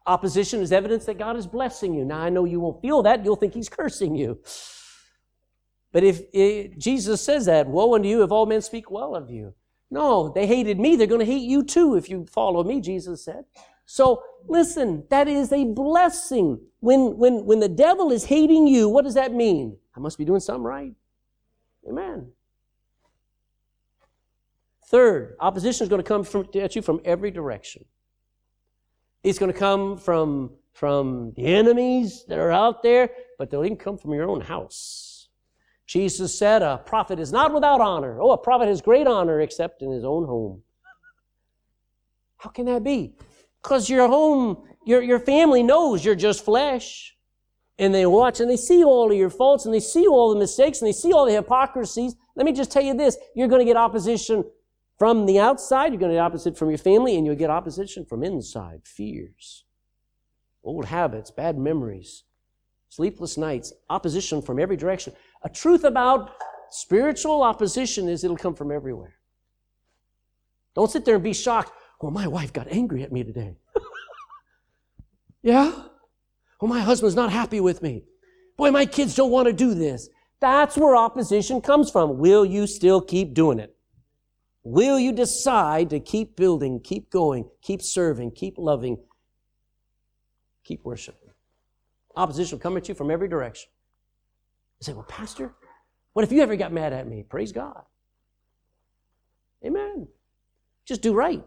[0.07, 2.03] Opposition is evidence that God is blessing you.
[2.03, 3.23] Now, I know you won't feel that.
[3.23, 4.39] You'll think He's cursing you.
[5.91, 9.29] But if, if Jesus says that, woe unto you if all men speak well of
[9.29, 9.53] you.
[9.95, 10.97] No, they hated me.
[10.97, 13.45] They're going to hate you too if you follow me, Jesus said.
[13.85, 16.59] So listen, that is a blessing.
[16.81, 19.77] When, when, when the devil is hating you, what does that mean?
[19.95, 20.93] I must be doing something right.
[21.87, 22.33] Amen.
[24.87, 27.85] Third, opposition is going to come from, at you from every direction.
[29.23, 33.77] It's going to come from, from the enemies that are out there, but they'll even
[33.77, 35.04] come from your own house.
[35.85, 38.19] Jesus said, A prophet is not without honor.
[38.21, 40.63] Oh, a prophet has great honor except in his own home.
[42.37, 43.15] How can that be?
[43.61, 47.15] Because your home, your, your family knows you're just flesh.
[47.77, 50.39] And they watch and they see all of your faults and they see all the
[50.39, 52.15] mistakes and they see all the hypocrisies.
[52.35, 53.17] Let me just tell you this.
[53.35, 54.45] You're going to get opposition
[54.97, 55.91] from the outside.
[55.91, 58.81] You're going to get opposition from your family and you'll get opposition from inside.
[58.85, 59.65] Fears,
[60.63, 62.23] old habits, bad memories,
[62.89, 65.13] sleepless nights, opposition from every direction.
[65.45, 66.31] A truth about
[66.71, 69.13] spiritual opposition is it'll come from everywhere.
[70.73, 71.71] Don't sit there and be shocked.
[72.01, 73.55] Well, my wife got angry at me today.
[75.43, 75.71] yeah?
[76.59, 78.05] Well, my husband's not happy with me.
[78.57, 80.09] Boy, my kids don't want to do this.
[80.39, 82.17] That's where opposition comes from.
[82.17, 83.75] Will you still keep doing it?
[84.63, 88.97] Will you decide to keep building, keep going, keep serving, keep loving,
[90.63, 91.29] keep worshiping?
[92.15, 93.69] Opposition will come at you from every direction.
[94.81, 95.53] Say, well, Pastor,
[96.13, 97.23] what if you ever got mad at me?
[97.23, 97.81] Praise God.
[99.65, 100.07] Amen.
[100.85, 101.43] Just do right.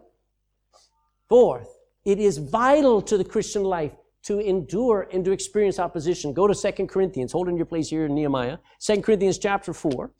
[1.29, 1.69] Fourth,
[2.05, 6.33] it is vital to the Christian life to endure and to experience opposition.
[6.33, 7.31] Go to 2 Corinthians.
[7.31, 8.57] Hold in your place here in Nehemiah.
[8.81, 10.11] 2 Corinthians chapter 4.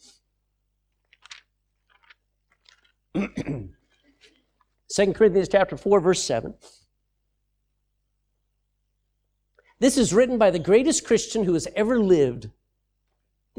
[3.15, 6.53] 2 Corinthians chapter 4, verse 7.
[9.79, 12.49] This is written by the greatest Christian who has ever lived,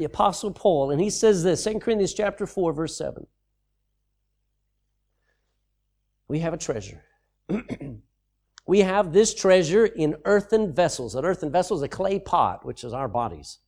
[0.01, 0.89] the Apostle Paul.
[0.89, 3.27] And he says this, 2 Corinthians chapter 4, verse 7.
[6.27, 7.03] We have a treasure
[8.65, 11.13] we have this treasure in earthen vessels.
[11.13, 13.59] An earthen vessel is a clay pot, which is our bodies.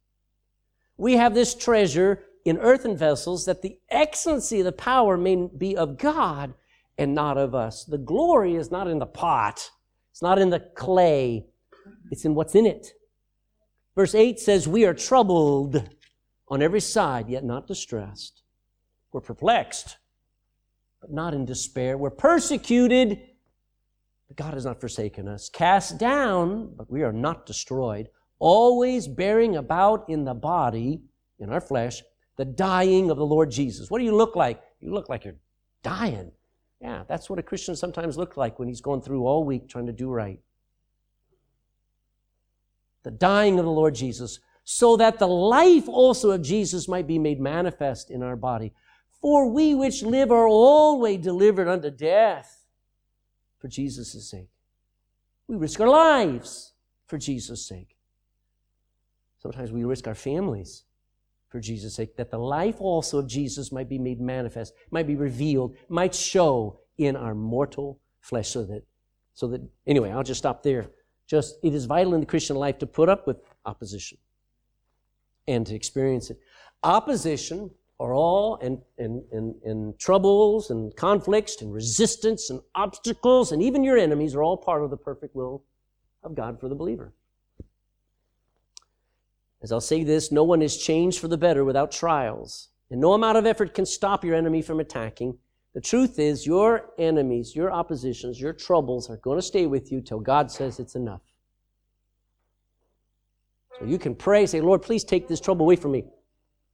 [0.98, 5.78] We have this treasure in earthen vessels that the excellency of the power may be
[5.78, 6.56] of God
[6.98, 7.84] and not of us.
[7.84, 9.70] The glory is not in the pot.
[10.12, 11.46] It's not in the clay.
[12.10, 12.94] It's in what's in it.
[13.96, 15.84] Verse 8 says, We are troubled
[16.54, 18.44] on every side, yet not distressed.
[19.12, 19.98] We're perplexed,
[21.02, 21.98] but not in despair.
[21.98, 23.20] We're persecuted,
[24.28, 25.50] but God has not forsaken us.
[25.50, 28.08] Cast down, but we are not destroyed.
[28.38, 31.02] Always bearing about in the body,
[31.40, 32.04] in our flesh,
[32.36, 33.90] the dying of the Lord Jesus.
[33.90, 34.62] What do you look like?
[34.80, 35.40] You look like you're
[35.82, 36.32] dying.
[36.80, 39.88] Yeah, that's what a Christian sometimes looks like when he's going through all week trying
[39.88, 40.40] to do right.
[43.02, 47.20] The dying of the Lord Jesus, so that the life also of Jesus might be
[47.20, 48.74] made manifest in our body.
[49.22, 52.66] For we which live are always delivered unto death
[53.60, 54.50] for Jesus' sake.
[55.48, 56.74] We risk our lives
[57.08, 57.98] for Jesus' sake.
[59.42, 60.84] Sometimes we risk our families
[61.50, 65.16] for Jesus' sake, that the life also of Jesus might be made manifest, might be
[65.16, 68.84] revealed, might show in our mortal flesh so that,
[69.34, 70.88] so that, anyway, I'll just stop there.
[71.28, 74.18] Just, it is vital in the Christian life to put up with opposition
[75.48, 76.40] and to experience it.
[76.84, 83.62] Opposition are all and, and, and, and troubles and conflicts and resistance and obstacles and
[83.62, 85.64] even your enemies are all part of the perfect will
[86.24, 87.14] of God for the believer.
[89.62, 93.14] As I'll say this, no one is changed for the better without trials, and no
[93.14, 95.38] amount of effort can stop your enemy from attacking.
[95.74, 100.02] The truth is, your enemies, your oppositions, your troubles are going to stay with you
[100.02, 101.22] till God says it's enough.
[103.86, 106.06] You can pray, say, Lord, please take this trouble away from me.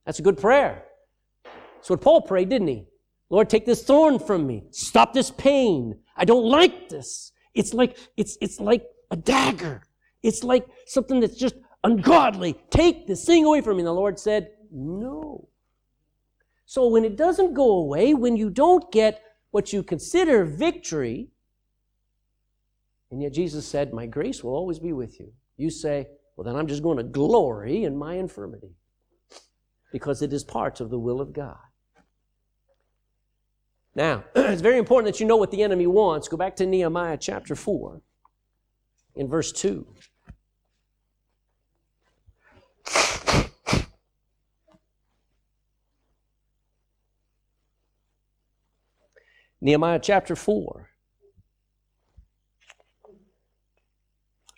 [0.06, 0.84] That's a good prayer.
[1.43, 2.86] That's what Paul prayed, didn't he?
[3.30, 4.63] Lord, take this thorn from me.
[4.72, 6.00] Stop this pain.
[6.15, 7.32] I don't like this.
[7.54, 9.84] It's like, it's, it's like a dagger.
[10.24, 12.60] It's like something that's just ungodly.
[12.69, 13.82] Take this thing away from me.
[13.82, 15.48] And the Lord said, No.
[16.65, 21.30] So when it doesn't go away, when you don't get what you consider victory,
[23.12, 25.32] and yet Jesus said, My grace will always be with you.
[25.58, 26.08] You say,
[26.39, 28.78] Well, then I'm just going to glory in my infirmity
[29.91, 31.58] because it is part of the will of God.
[33.93, 36.30] Now, it's very important that you know what the enemy wants.
[36.30, 38.02] Go back to Nehemiah chapter 4
[39.17, 39.86] in verse 2.
[49.60, 50.89] Nehemiah chapter 4.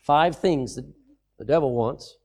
[0.04, 0.86] Five things that
[1.42, 2.18] the devil wants.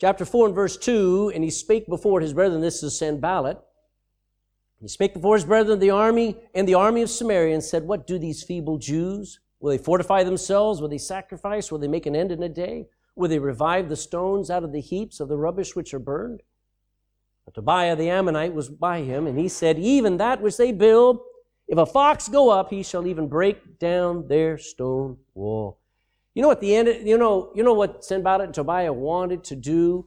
[0.00, 3.60] Chapter 4 and verse 2 And he spake before his brethren, this is Sanballat.
[4.80, 8.06] He spake before his brethren, the army and the army of Samaria, and said, What
[8.06, 9.40] do these feeble Jews?
[9.60, 10.80] Will they fortify themselves?
[10.80, 11.70] Will they sacrifice?
[11.70, 12.88] Will they make an end in a day?
[13.14, 16.42] Will they revive the stones out of the heaps of the rubbish which are burned?
[17.44, 21.20] But Tobiah the Ammonite was by him, and he said, Even that which they build,
[21.68, 25.81] if a fox go up, he shall even break down their stone wall.
[26.34, 29.56] You know what the end, you know, you know what Sanballat and Tobiah wanted to
[29.56, 30.06] do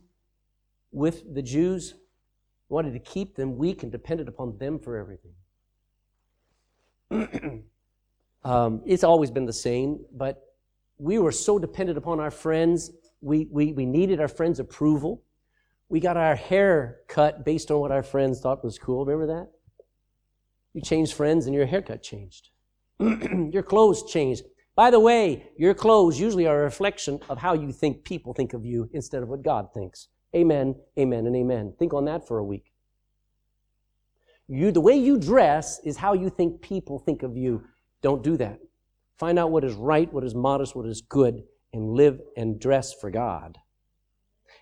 [0.92, 1.94] with the Jews?
[2.68, 5.34] Wanted to keep them weak and dependent upon them for everything.
[8.44, 10.42] um, it's always been the same, but
[10.98, 12.92] we were so dependent upon our friends.
[13.22, 15.22] We, we, we needed our friends' approval.
[15.90, 19.06] We got our hair cut based on what our friends thought was cool.
[19.06, 19.52] Remember that?
[20.74, 22.50] You changed friends and your haircut changed.
[23.00, 24.44] your clothes changed.
[24.76, 28.54] By the way, your clothes usually are a reflection of how you think people think
[28.54, 30.10] of you instead of what God thinks.
[30.36, 31.74] Amen, amen, and amen.
[31.80, 32.74] Think on that for a week.
[34.48, 37.64] You, the way you dress is how you think people think of you.
[38.02, 38.60] Don't do that.
[39.18, 42.94] Find out what is right, what is modest, what is good, and live and dress
[42.94, 43.58] for God.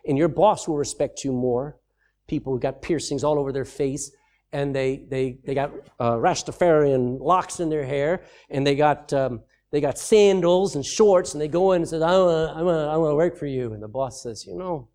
[0.08, 1.80] And your boss will respect you more.
[2.28, 4.12] People who got piercings all over their face,
[4.54, 9.42] and they they they got uh, Rastafarian locks in their hair, and they got um,
[9.74, 12.96] they got sandals and shorts, and they go in and says, "I want want I
[12.96, 14.88] want to work for you," and the boss says, "You know,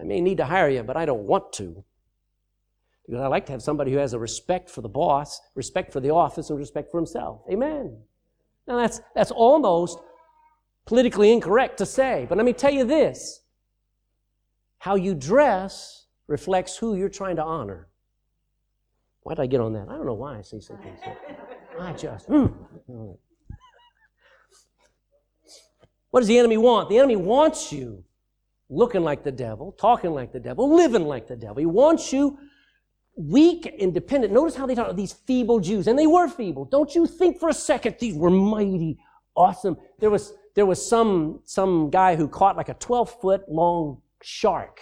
[0.00, 1.84] I may need to hire you, but I don't want to."
[3.06, 6.00] Because I like to have somebody who has a respect for the boss, respect for
[6.00, 7.42] the office, and respect for himself.
[7.48, 8.02] Amen.
[8.66, 10.00] Now that's that's almost
[10.86, 13.42] politically incorrect to say, but let me tell you this:
[14.78, 17.86] how you dress reflects who you're trying to honor.
[19.22, 19.88] Why did I get on that?
[19.88, 20.96] I don't know why I say something.
[21.04, 21.12] So
[21.78, 22.28] I just.
[22.28, 23.16] Mm.
[26.10, 26.88] What does the enemy want?
[26.88, 28.04] The enemy wants you
[28.68, 31.56] looking like the devil, talking like the devil, living like the devil.
[31.56, 32.38] He wants you
[33.16, 34.32] weak, independent.
[34.32, 36.64] Notice how they talk about these feeble Jews, and they were feeble.
[36.64, 38.98] Don't you think for a second these were mighty,
[39.36, 39.76] awesome.
[39.98, 44.80] There was there was some some guy who caught like a 12 foot long shark,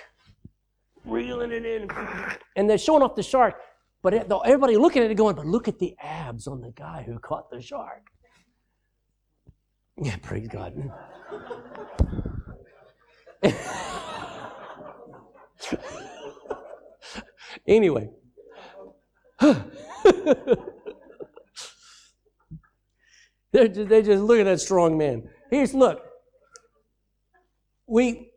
[1.05, 1.91] reeling it in,
[2.57, 3.61] and they're showing off the shark.
[4.03, 4.15] But
[4.47, 7.51] everybody looking at it going, but look at the abs on the guy who caught
[7.51, 8.07] the shark.
[10.01, 10.91] Yeah, praise God.
[17.67, 18.09] anyway.
[19.41, 19.65] they're,
[23.69, 25.29] just, they just look at that strong man.
[25.51, 26.01] Here's look.
[27.87, 28.31] We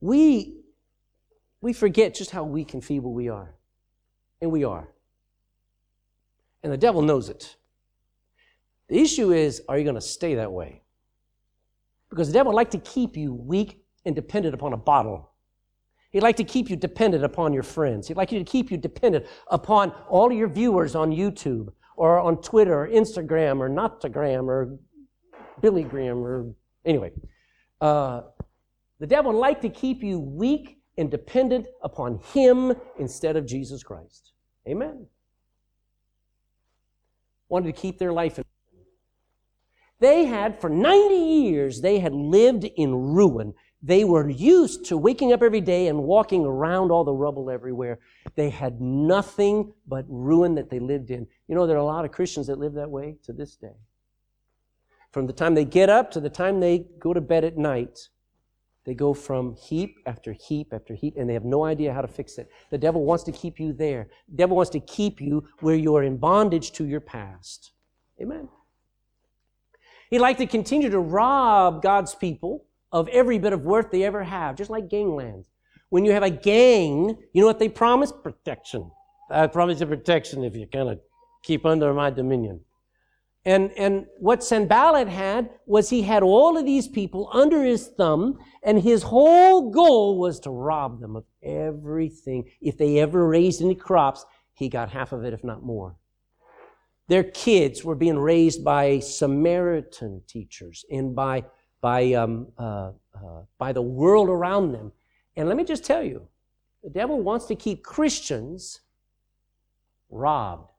[0.00, 0.60] we
[1.60, 3.54] we forget just how weak and feeble we are.
[4.40, 4.88] And we are.
[6.62, 7.56] And the devil knows it.
[8.90, 10.82] The issue is, are you going to stay that way?
[12.10, 15.30] Because the devil would like to keep you weak and dependent upon a bottle.
[16.10, 18.08] He'd like to keep you dependent upon your friends.
[18.08, 22.42] He'd like you to keep you dependent upon all your viewers on YouTube or on
[22.42, 24.76] Twitter or Instagram or Notagram or
[25.60, 26.52] Billy Graham or
[26.84, 27.12] anyway.
[27.80, 28.22] Uh,
[28.98, 33.84] the devil would like to keep you weak and dependent upon him instead of Jesus
[33.84, 34.32] Christ.
[34.66, 35.06] Amen.
[37.48, 38.44] Wanted to keep their life in.
[40.00, 43.54] They had, for 90 years, they had lived in ruin.
[43.82, 47.98] They were used to waking up every day and walking around all the rubble everywhere.
[48.34, 51.26] They had nothing but ruin that they lived in.
[51.48, 53.76] You know, there are a lot of Christians that live that way to this day.
[55.12, 58.08] From the time they get up to the time they go to bed at night,
[58.84, 62.08] they go from heap after heap after heap, and they have no idea how to
[62.08, 62.50] fix it.
[62.70, 64.08] The devil wants to keep you there.
[64.28, 67.72] The devil wants to keep you where you're in bondage to your past.
[68.20, 68.48] Amen.
[70.10, 74.24] He'd like to continue to rob God's people of every bit of worth they ever
[74.24, 75.46] have, just like gangland.
[75.88, 78.12] When you have a gang, you know what they promise?
[78.12, 78.90] Protection.
[79.30, 81.00] I promise you protection if you kind of
[81.42, 82.60] keep under my dominion.
[83.44, 88.38] And, and what Sanballat had was he had all of these people under his thumb,
[88.62, 92.50] and his whole goal was to rob them of everything.
[92.60, 95.96] If they ever raised any crops, he got half of it, if not more.
[97.10, 101.44] Their kids were being raised by Samaritan teachers and by,
[101.80, 104.92] by, um, uh, uh, by the world around them.
[105.34, 106.28] And let me just tell you,
[106.84, 108.82] the devil wants to keep Christians
[110.08, 110.70] robbed.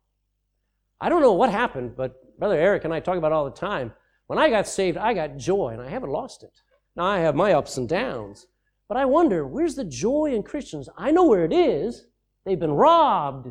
[1.02, 3.92] I don't know what happened, but Brother Eric and I talk about all the time.
[4.28, 6.62] When I got saved, I got joy, and I haven't lost it.
[6.96, 8.48] Now, I have my ups and downs,
[8.88, 10.88] but I wonder, where's the joy in Christians?
[10.98, 12.06] I know where it is.
[12.46, 13.50] They've been robbed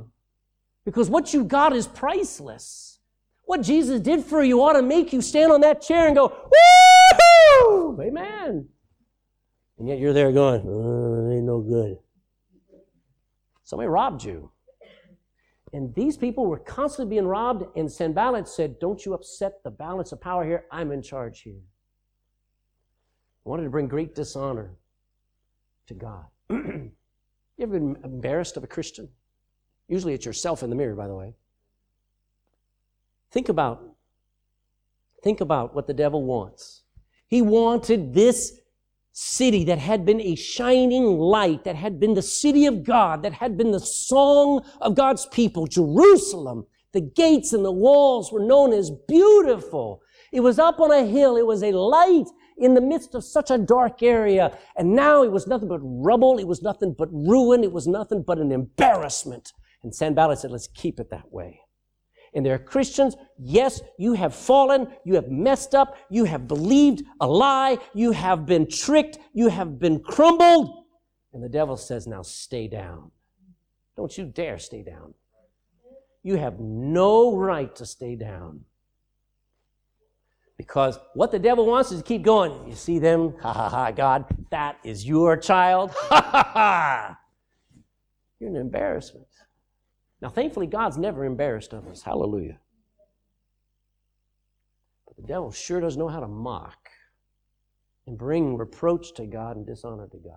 [0.84, 2.98] because what you got is priceless.
[3.44, 6.28] What Jesus did for you ought to make you stand on that chair and go,
[6.28, 8.00] Woo!
[8.00, 8.68] Amen.
[9.78, 11.96] And yet you're there going, oh, ain't no good.
[13.64, 14.50] Somebody robbed you.
[15.72, 20.12] And these people were constantly being robbed, and Sanballat said, Don't you upset the balance
[20.12, 20.64] of power here.
[20.70, 21.60] I'm in charge here.
[23.46, 24.76] I wanted to bring great dishonor
[25.86, 26.26] to God.
[26.50, 26.90] you
[27.60, 29.08] ever been embarrassed of a Christian?
[29.90, 31.34] Usually it's yourself in the mirror, by the way.
[33.32, 33.82] Think about
[35.22, 36.84] think about what the devil wants.
[37.26, 38.60] He wanted this
[39.12, 43.34] city that had been a shining light, that had been the city of God, that
[43.34, 46.64] had been the song of God's people, Jerusalem.
[46.92, 50.00] The gates and the walls were known as beautiful.
[50.32, 51.36] It was up on a hill.
[51.36, 54.56] It was a light in the midst of such a dark area.
[54.76, 56.38] And now it was nothing but rubble.
[56.38, 57.62] It was nothing but ruin.
[57.64, 59.52] It was nothing but an embarrassment.
[59.82, 61.60] And Sanballat said, let's keep it that way
[62.34, 67.02] and there are Christians, yes, you have fallen, you have messed up, you have believed
[67.20, 70.84] a lie, you have been tricked, you have been crumbled.
[71.32, 73.10] And the devil says, now stay down.
[73.96, 75.14] Don't you dare stay down.
[76.22, 78.60] You have no right to stay down.
[80.56, 82.68] Because what the devil wants is to keep going.
[82.68, 83.34] You see them?
[83.40, 85.90] Ha ha ha, God, that is your child.
[86.10, 87.18] Ha ha ha.
[88.38, 89.26] You're an embarrassment.
[90.20, 92.02] Now, thankfully, God's never embarrassed of us.
[92.02, 92.58] Hallelujah.
[95.06, 96.90] But the devil sure does know how to mock
[98.06, 100.36] and bring reproach to God and dishonor to God.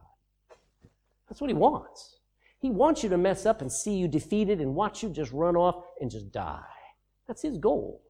[1.27, 2.19] That's what he wants.
[2.59, 5.57] He wants you to mess up and see you defeated and watch you just run
[5.57, 6.61] off and just die.
[7.27, 8.01] That's his goal.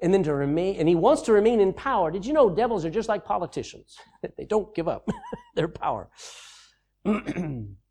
[0.00, 2.10] And then to remain, and he wants to remain in power.
[2.10, 3.96] Did you know devils are just like politicians?
[4.36, 5.08] they don't give up
[5.54, 6.10] their power.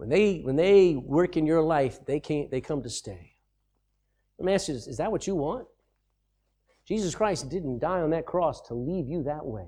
[0.00, 3.34] When they, when they work in your life, they, can't, they come to stay.
[4.38, 5.66] Let me ask you is that what you want?
[6.86, 9.66] Jesus Christ didn't die on that cross to leave you that way.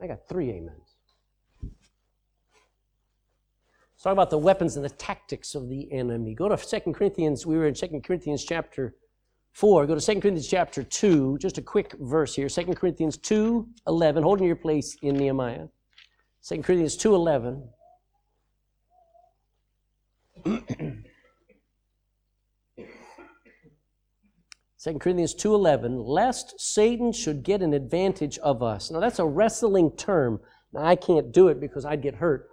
[0.00, 0.94] I got three amens.
[1.60, 1.74] Let's
[4.04, 6.36] talk about the weapons and the tactics of the enemy.
[6.36, 7.44] Go to 2 Corinthians.
[7.44, 8.94] We were in 2 Corinthians chapter
[9.54, 9.86] 4.
[9.86, 11.38] Go to 2 Corinthians chapter 2.
[11.38, 12.48] Just a quick verse here.
[12.48, 14.22] 2 Corinthians 2 11.
[14.22, 15.66] Holding your place in Nehemiah.
[16.46, 17.70] 2 Corinthians 2 11.
[24.92, 28.90] Corinthians 2:11 lest Satan should get an advantage of us.
[28.90, 30.40] Now that's a wrestling term.
[30.72, 32.50] Now I can't do it because I'd get hurt.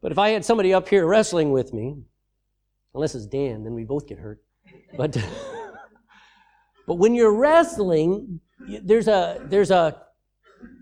[0.00, 1.96] But if I had somebody up here wrestling with me,
[2.94, 4.40] unless it's Dan, then we both get hurt.
[4.96, 5.16] But
[6.86, 8.40] but when you're wrestling,
[8.82, 10.00] there's a there's a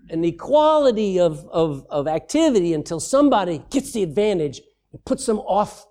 [0.09, 5.87] an equality of, of, of activity until somebody gets the advantage and puts them off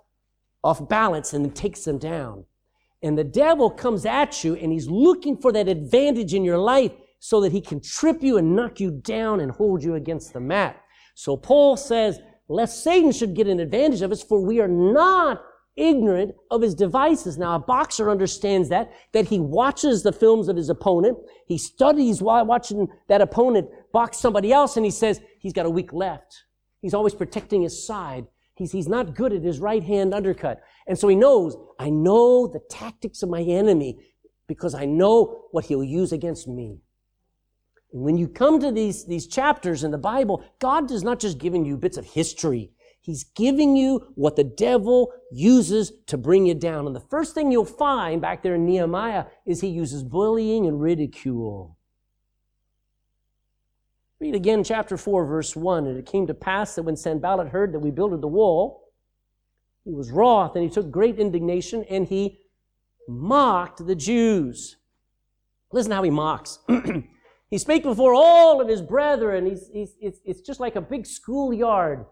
[0.62, 2.44] off balance and takes them down.
[3.05, 6.90] And the devil comes at you and he's looking for that advantage in your life
[7.20, 10.40] so that he can trip you and knock you down and hold you against the
[10.40, 10.80] mat.
[11.14, 15.42] So Paul says, lest Satan should get an advantage of us, for we are not
[15.76, 17.36] ignorant of his devices.
[17.36, 21.18] Now, a boxer understands that, that he watches the films of his opponent.
[21.46, 25.70] He studies while watching that opponent box somebody else, and he says, he's got a
[25.70, 26.44] weak left.
[26.80, 28.26] He's always protecting his side.
[28.55, 30.62] He's, he's not good at his right hand undercut.
[30.86, 33.98] And so he knows, I know the tactics of my enemy
[34.46, 36.78] because I know what he'll use against me.
[37.92, 41.38] And when you come to these, these chapters in the Bible, God is not just
[41.38, 42.70] giving you bits of history.
[43.00, 46.86] He's giving you what the devil uses to bring you down.
[46.86, 50.80] And the first thing you'll find back there in Nehemiah is he uses bullying and
[50.80, 51.76] ridicule.
[54.25, 55.87] Read again chapter 4, verse 1.
[55.87, 58.89] And it came to pass that when Sanballat heard that we builded the wall,
[59.85, 62.39] he was wroth and he took great indignation and he
[63.07, 64.77] mocked the Jews.
[65.72, 66.59] Listen how he mocks.
[67.51, 69.45] he spake before all of his brethren.
[69.45, 72.07] He's, he's, it's, it's just like a big schoolyard.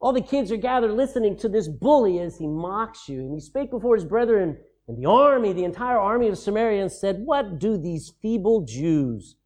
[0.00, 3.20] All the kids are gathered listening to this bully as he mocks you.
[3.20, 4.56] And he spake before his brethren
[4.88, 9.36] and the army, the entire army of Samaria, and said, What do these feeble Jews?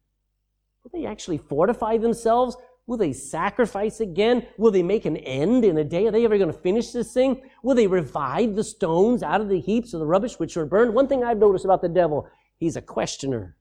[0.87, 2.55] Will they actually fortify themselves?
[2.85, 4.47] Will they sacrifice again?
[4.57, 6.07] Will they make an end in a day?
[6.07, 7.41] Are they ever going to finish this thing?
[7.61, 10.93] Will they revive the stones out of the heaps of the rubbish which are burned?
[10.93, 13.57] One thing I've noticed about the devil, he's a questioner.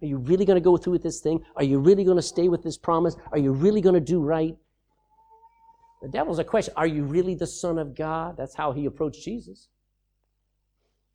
[0.00, 1.44] Are you really going to go through with this thing?
[1.56, 3.16] Are you really going to stay with this promise?
[3.32, 4.56] Are you really going to do right?
[6.00, 6.74] The devil's a question.
[6.76, 8.36] Are you really the Son of God?
[8.36, 9.66] That's how he approached Jesus.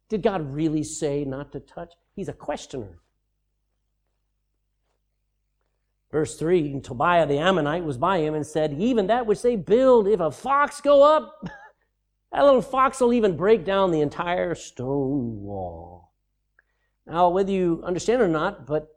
[0.10, 1.94] Did God really say not to touch?
[2.18, 3.00] He's a questioner.
[6.14, 9.56] Verse 3 And Tobiah the Ammonite was by him and said, Even that which they
[9.56, 11.44] build, if a fox go up,
[12.32, 16.14] that little fox will even break down the entire stone wall.
[17.08, 18.96] Now, whether you understand or not, but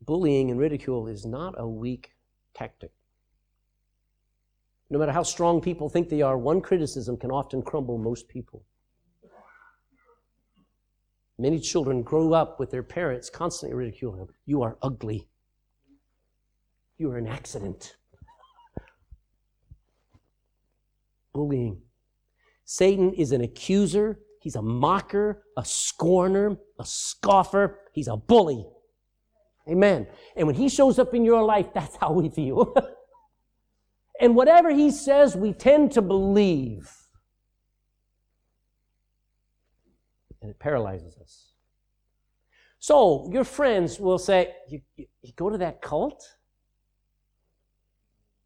[0.00, 2.12] bullying and ridicule is not a weak
[2.54, 2.92] tactic.
[4.90, 8.64] No matter how strong people think they are, one criticism can often crumble most people.
[11.38, 14.28] Many children grow up with their parents constantly ridiculing them.
[14.46, 15.28] You are ugly.
[16.98, 17.96] You are an accident.
[21.32, 21.80] Bullying.
[22.64, 24.18] Satan is an accuser.
[24.40, 27.78] He's a mocker, a scorner, a scoffer.
[27.92, 28.66] He's a bully.
[29.68, 30.06] Amen.
[30.36, 32.74] And when he shows up in your life, that's how we feel.
[34.20, 36.90] And whatever he says, we tend to believe.
[40.42, 41.52] And it paralyzes us.
[42.80, 46.37] So your friends will say, You, you, you go to that cult?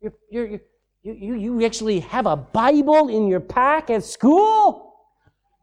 [0.02, 0.60] You're, you're, you
[1.02, 4.94] you, you actually have a Bible in your pack at school?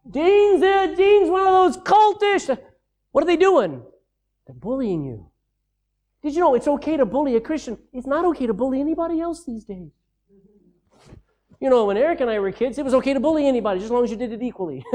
[0.10, 2.58] Dean's, uh, Dean's one of those cultish.
[3.12, 3.82] What are they doing?
[4.46, 5.30] They're bullying you.
[6.22, 7.78] Did you know it's okay to bully a Christian?
[7.94, 9.92] It's not okay to bully anybody else these days.
[11.62, 13.92] You know, when Eric and I were kids, it was okay to bully anybody as
[13.92, 14.84] long as you did it equally.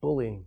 [0.00, 0.46] Bullying.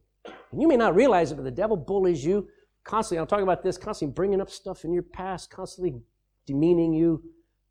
[0.51, 2.47] And you may not realize it, but the devil bullies you
[2.87, 3.19] constantly.
[3.19, 6.01] I'm talking about this, constantly bringing up stuff in your past, constantly
[6.47, 7.23] demeaning you.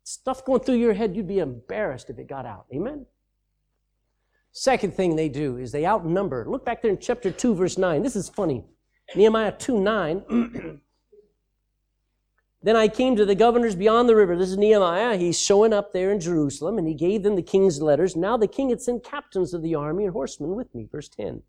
[0.03, 2.65] Stuff going through your head, you'd be embarrassed if it got out.
[2.73, 3.05] Amen?
[4.53, 6.45] Second thing they do is they outnumber.
[6.47, 8.01] Look back there in chapter 2, verse 9.
[8.01, 8.63] This is funny.
[9.15, 10.81] Nehemiah 2 9.
[12.63, 14.35] Then I came to the governors beyond the river.
[14.35, 15.15] This is Nehemiah.
[15.15, 18.15] He's showing up there in Jerusalem, and he gave them the king's letters.
[18.15, 20.85] Now the king had sent captains of the army and horsemen with me.
[20.91, 21.43] Verse 10.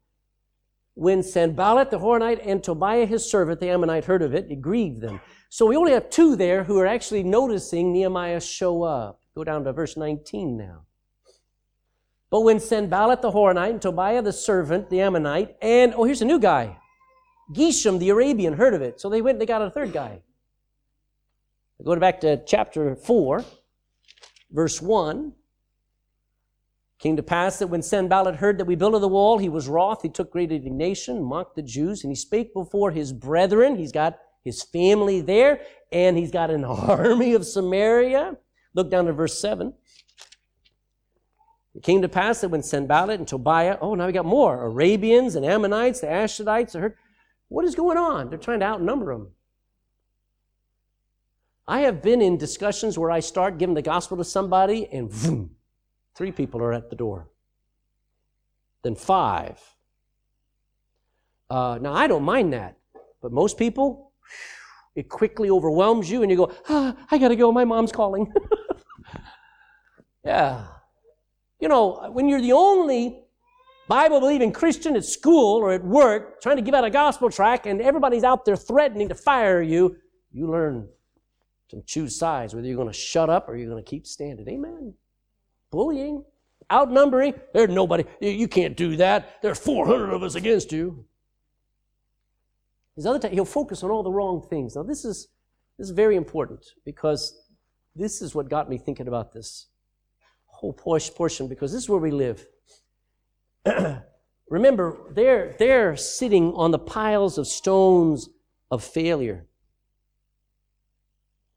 [0.98, 5.00] When Sanballat the Horonite and Tobiah his servant, the Ammonite, heard of it, it grieved
[5.00, 5.20] them.
[5.48, 9.20] So we only have two there who are actually noticing Nehemiah show up.
[9.36, 10.86] Go down to verse 19 now.
[12.30, 16.24] But when Sanballat the Horonite and Tobiah the servant, the Ammonite, and, oh, here's a
[16.24, 16.76] new guy,
[17.54, 19.00] Geshem the Arabian, heard of it.
[19.00, 20.22] So they went and they got a third guy.
[21.84, 23.44] Going back to chapter 4,
[24.50, 25.32] verse 1.
[26.98, 30.02] Came to pass that when Sanballat heard that we built the wall, he was wroth.
[30.02, 33.76] He took great indignation, mocked the Jews, and he spake before his brethren.
[33.76, 35.60] He's got his family there,
[35.92, 38.36] and he's got an army of Samaria.
[38.74, 39.72] Look down to verse 7.
[41.76, 45.36] It came to pass that when Sanballat and Tobiah, oh, now we got more Arabians
[45.36, 46.96] and Ammonites, the Ashdodites, heard,
[47.46, 48.28] what is going on?
[48.28, 49.28] They're trying to outnumber them.
[51.68, 55.50] I have been in discussions where I start giving the gospel to somebody and
[56.18, 57.28] three people are at the door.
[58.82, 59.56] Then five.
[61.48, 62.76] Uh, now, I don't mind that,
[63.22, 64.10] but most people,
[64.96, 68.32] it quickly overwhelms you and you go, ah, I got to go, my mom's calling.
[70.24, 70.66] yeah.
[71.60, 73.20] You know, when you're the only
[73.86, 77.66] Bible believing Christian at school or at work trying to give out a gospel tract
[77.66, 79.96] and everybody's out there threatening to fire you,
[80.32, 80.88] you learn
[81.68, 84.48] to choose sides, whether you're going to shut up or you're going to keep standing.
[84.48, 84.94] Amen.
[85.70, 86.24] Bullying,
[86.70, 87.34] outnumbering.
[87.52, 88.04] There's nobody.
[88.20, 89.42] You can't do that.
[89.42, 91.04] There are 400 of us against you.
[92.96, 94.74] His other time, he'll focus on all the wrong things.
[94.74, 95.28] Now, this is
[95.78, 97.40] this is very important because
[97.94, 99.68] this is what got me thinking about this
[100.46, 102.46] whole portion because this is where we live.
[104.50, 108.28] Remember, they're, they're sitting on the piles of stones
[108.70, 109.46] of failure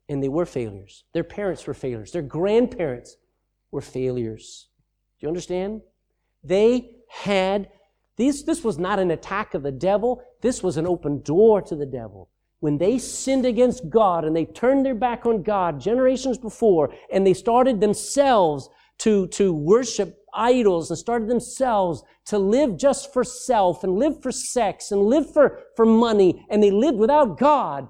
[0.07, 1.05] and they were failures.
[1.13, 2.11] Their parents were failures.
[2.11, 3.15] Their grandparents
[3.71, 4.67] were failures.
[5.19, 5.81] Do you understand?
[6.43, 7.69] They had,
[8.17, 10.21] this, this was not an attack of the devil.
[10.41, 12.29] This was an open door to the devil.
[12.59, 17.25] When they sinned against God and they turned their back on God generations before and
[17.25, 18.69] they started themselves
[18.99, 24.31] to, to worship idols and started themselves to live just for self and live for
[24.31, 27.87] sex and live for, for money and they lived without God,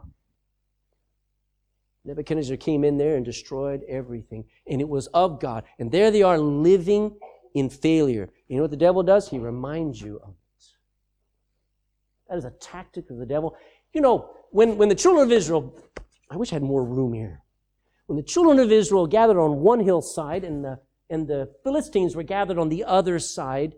[2.04, 4.46] Nebuchadnezzar came in there and destroyed everything.
[4.68, 5.64] And it was of God.
[5.78, 7.18] And there they are living
[7.54, 8.30] in failure.
[8.48, 9.30] You know what the devil does?
[9.30, 10.66] He reminds you of it.
[12.30, 13.56] That is a tactic of the devil.
[13.94, 15.78] You know, when, when the children of Israel,
[16.30, 17.44] I wish I had more room here.
[18.08, 20.80] When the children of Israel gathered on one hillside and the,
[21.10, 23.76] and the Philistines were gathered on the other side,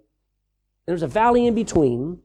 [0.86, 2.19] there was a valley in between.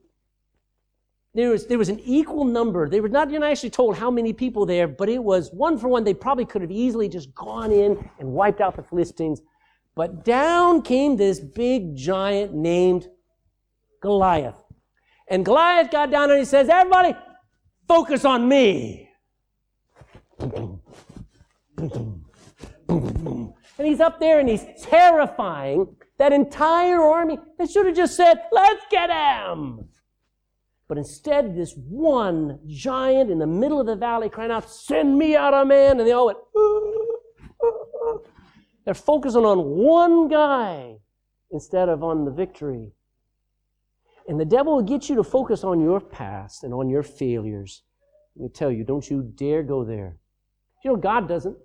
[1.35, 2.89] There was, there was an equal number.
[2.89, 6.03] They were not actually told how many people there, but it was one for one.
[6.03, 9.41] They probably could have easily just gone in and wiped out the Philistines.
[9.95, 13.07] But down came this big giant named
[14.01, 14.55] Goliath.
[15.27, 17.15] And Goliath got down and he says, Everybody,
[17.87, 19.09] focus on me.
[22.89, 27.37] And he's up there and he's terrifying that entire army.
[27.59, 29.89] They should have just said, Let's get him.
[30.89, 35.35] But instead, this one giant in the middle of the valley crying out, Send me
[35.35, 35.99] out a man.
[35.99, 36.39] And they all went,
[38.85, 40.95] They're focusing on one guy
[41.51, 42.91] instead of on the victory.
[44.27, 47.83] And the devil will get you to focus on your past and on your failures.
[48.35, 50.17] Let me tell you, don't you dare go there.
[50.83, 51.57] You know, God doesn't.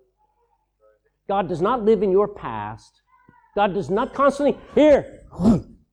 [1.28, 3.00] God does not live in your past.
[3.54, 5.22] God does not constantly, here,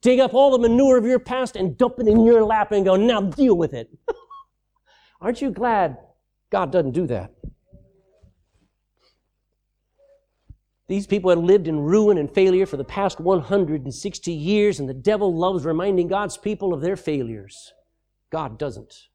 [0.02, 2.86] dig up all the manure of your past and dump it in your lap and
[2.86, 3.90] go, now deal with it.
[5.22, 5.98] Aren't you glad
[6.50, 7.32] God doesn't do that?
[10.88, 14.94] These people had lived in ruin and failure for the past 160 years, and the
[14.94, 17.72] devil loves reminding God's people of their failures.
[18.30, 19.08] God doesn't.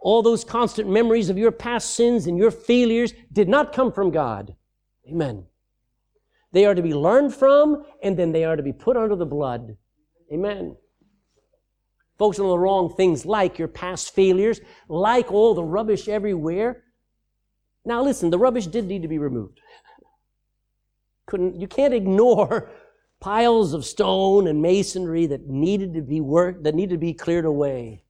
[0.00, 4.10] All those constant memories of your past sins and your failures did not come from
[4.10, 4.54] God.
[5.06, 5.44] Amen.
[6.52, 9.26] They are to be learned from, and then they are to be put under the
[9.26, 9.76] blood.
[10.32, 10.76] Amen.
[12.18, 16.84] Focus on the wrong things like your past failures, like all the rubbish everywhere.
[17.84, 19.60] Now listen, the rubbish did need to be removed.
[21.26, 22.70] Couldn't, you can't ignore
[23.20, 27.44] piles of stone and masonry that needed to be worked, that needed to be cleared
[27.44, 28.02] away.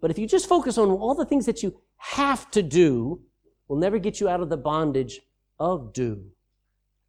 [0.00, 3.22] But if you just focus on all the things that you have to do,
[3.68, 5.20] will never get you out of the bondage
[5.58, 6.24] of do.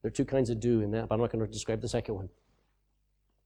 [0.03, 1.87] There are two kinds of do in that, but I'm not going to describe the
[1.87, 2.29] second one.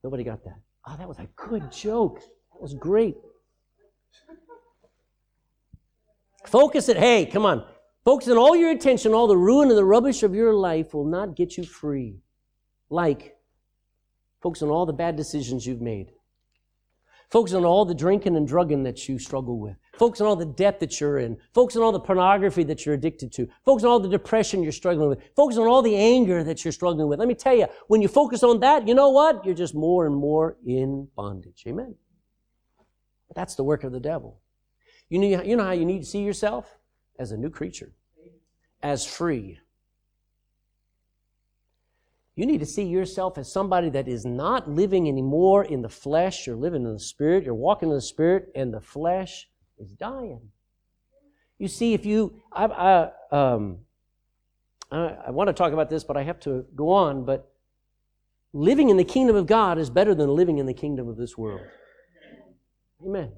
[0.03, 0.59] Nobody got that.
[0.87, 2.19] Oh, that was a good joke.
[2.19, 3.15] That was great.
[6.45, 6.97] Focus it.
[6.97, 7.63] Hey, come on.
[8.03, 11.05] Focus on all your attention, all the ruin and the rubbish of your life will
[11.05, 12.15] not get you free.
[12.89, 13.35] Like,
[14.41, 16.13] focus on all the bad decisions you've made.
[17.29, 19.75] Focus on all the drinking and drugging that you struggle with.
[19.97, 21.37] Focus on all the debt that you're in.
[21.53, 23.47] Focus on all the pornography that you're addicted to.
[23.65, 25.19] Focus on all the depression you're struggling with.
[25.35, 27.19] Focus on all the anger that you're struggling with.
[27.19, 29.43] Let me tell you, when you focus on that, you know what?
[29.43, 31.63] You're just more and more in bondage.
[31.67, 31.95] Amen.
[33.35, 34.39] That's the work of the devil.
[35.09, 36.77] You know, you know how you need to see yourself?
[37.19, 37.93] As a new creature,
[38.83, 39.57] as free,
[42.35, 46.45] you need to see yourself as somebody that is not living anymore in the flesh.
[46.45, 47.43] You're living in the spirit.
[47.43, 50.41] You're walking in the spirit, and the flesh is dying.
[51.59, 53.79] You see, if you, I, I, um,
[54.91, 57.25] I, I want to talk about this, but I have to go on.
[57.25, 57.51] But
[58.53, 61.37] living in the kingdom of God is better than living in the kingdom of this
[61.37, 61.61] world.
[63.05, 63.31] Amen.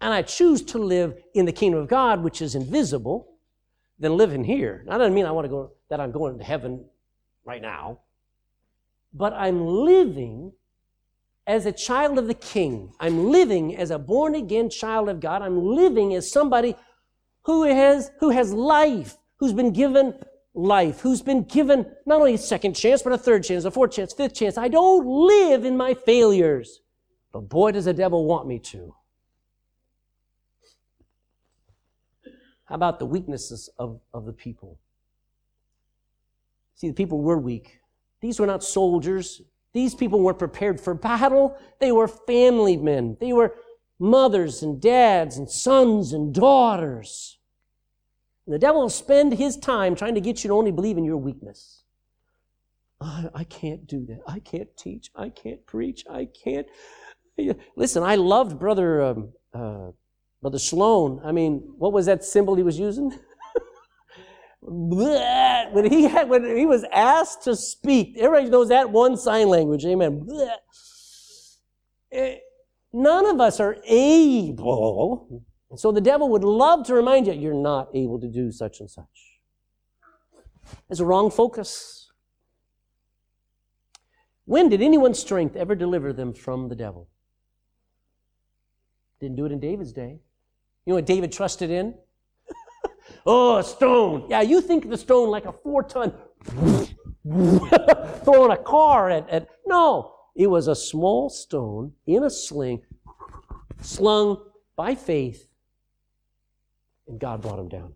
[0.00, 3.32] And I choose to live in the kingdom of God, which is invisible,
[3.98, 4.82] than living here.
[4.86, 6.84] Now, that doesn't mean I want to go that I'm going to heaven
[7.44, 7.98] right now
[9.12, 10.52] but I'm living
[11.50, 12.92] as a child of the King.
[13.00, 15.42] I'm living as a born again child of God.
[15.42, 16.76] I'm living as somebody
[17.42, 20.14] who has, who has life, who's been given
[20.54, 23.90] life, who's been given not only a second chance, but a third chance, a fourth
[23.90, 24.56] chance, fifth chance.
[24.56, 26.82] I don't live in my failures,
[27.32, 28.94] but boy, does the devil want me to.
[32.66, 34.78] How about the weaknesses of, of the people?
[36.76, 37.80] See, the people were weak.
[38.20, 39.42] These were not soldiers.
[39.72, 41.56] These people weren't prepared for battle.
[41.78, 43.16] They were family men.
[43.20, 43.54] They were
[43.98, 47.38] mothers and dads and sons and daughters.
[48.46, 51.04] And the devil will spend his time trying to get you to only believe in
[51.04, 51.84] your weakness.
[53.00, 54.20] I, I can't do that.
[54.26, 55.10] I can't teach.
[55.14, 56.04] I can't preach.
[56.10, 56.66] I can't.
[57.76, 59.90] Listen, I loved Brother um, uh,
[60.42, 61.20] Brother Sloan.
[61.24, 63.12] I mean, what was that symbol he was using?
[64.62, 69.84] when he had, when he was asked to speak, everybody knows that one sign language.
[69.84, 70.28] Amen.
[72.12, 72.36] Eh,
[72.92, 75.44] none of us are able.
[75.76, 78.90] So the devil would love to remind you, you're not able to do such and
[78.90, 79.38] such.
[80.88, 82.10] It's a wrong focus.
[84.44, 87.08] When did anyone's strength ever deliver them from the devil?
[89.20, 90.18] Didn't do it in David's day.
[90.84, 91.94] You know what David trusted in?
[93.26, 94.26] Oh, a stone.
[94.28, 96.12] Yeah, you think the stone like a four ton
[98.24, 99.48] throwing a car at, at.
[99.66, 102.82] No, it was a small stone in a sling,
[103.80, 104.38] slung
[104.76, 105.46] by faith,
[107.06, 107.92] and God brought him down.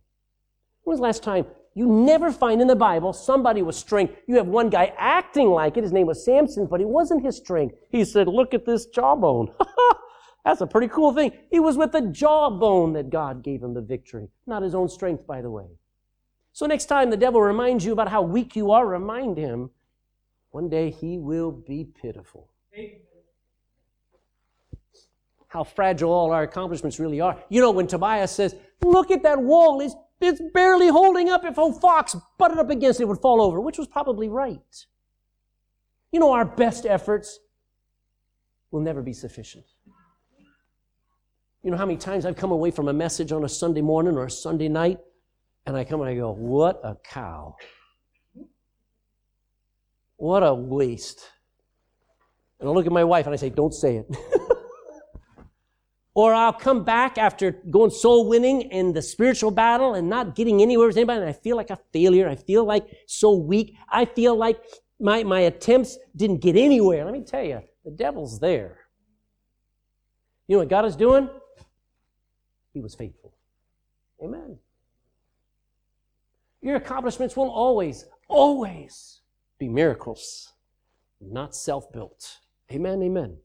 [0.82, 4.14] When was the last time you never find in the Bible somebody with strength?
[4.26, 5.82] You have one guy acting like it.
[5.82, 7.76] His name was Samson, but he wasn't his strength.
[7.90, 9.52] He said, Look at this jawbone.
[10.44, 11.32] That's a pretty cool thing.
[11.50, 15.26] It was with the jawbone that God gave him the victory, not his own strength,
[15.26, 15.66] by the way.
[16.52, 19.70] So next time the devil reminds you about how weak you are, remind him
[20.50, 22.48] one day he will be pitiful.
[25.48, 27.42] How fragile all our accomplishments really are.
[27.48, 31.44] You know, when Tobias says, Look at that wall, it's, it's barely holding up.
[31.44, 34.86] If a fox butted up against it, it would fall over, which was probably right.
[36.12, 37.40] You know, our best efforts
[38.70, 39.64] will never be sufficient.
[41.64, 44.18] You know how many times I've come away from a message on a Sunday morning
[44.18, 44.98] or a Sunday night,
[45.64, 47.56] and I come and I go, What a cow.
[50.16, 51.26] What a waste.
[52.60, 54.14] And I look at my wife and I say, Don't say it.
[56.14, 60.60] or I'll come back after going soul winning in the spiritual battle and not getting
[60.60, 62.28] anywhere with anybody, and I feel like a failure.
[62.28, 63.74] I feel like so weak.
[63.88, 64.62] I feel like
[65.00, 67.06] my, my attempts didn't get anywhere.
[67.06, 68.80] Let me tell you, the devil's there.
[70.46, 71.30] You know what God is doing?
[72.74, 73.32] He was faithful.
[74.22, 74.58] Amen.
[76.60, 79.20] Your accomplishments will always, always
[79.58, 80.52] be miracles,
[81.20, 82.40] not self built.
[82.72, 83.36] Amen, amen.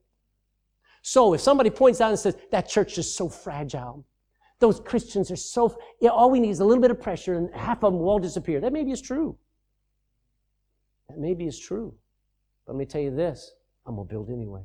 [1.02, 4.04] So if somebody points out and says, that church is so fragile,
[4.58, 7.54] those Christians are so, yeah, all we need is a little bit of pressure and
[7.54, 8.60] half of them will disappear.
[8.60, 9.38] That maybe is true.
[11.08, 11.94] That maybe is true.
[12.66, 13.52] But let me tell you this
[13.86, 14.62] I'm going to build anyway.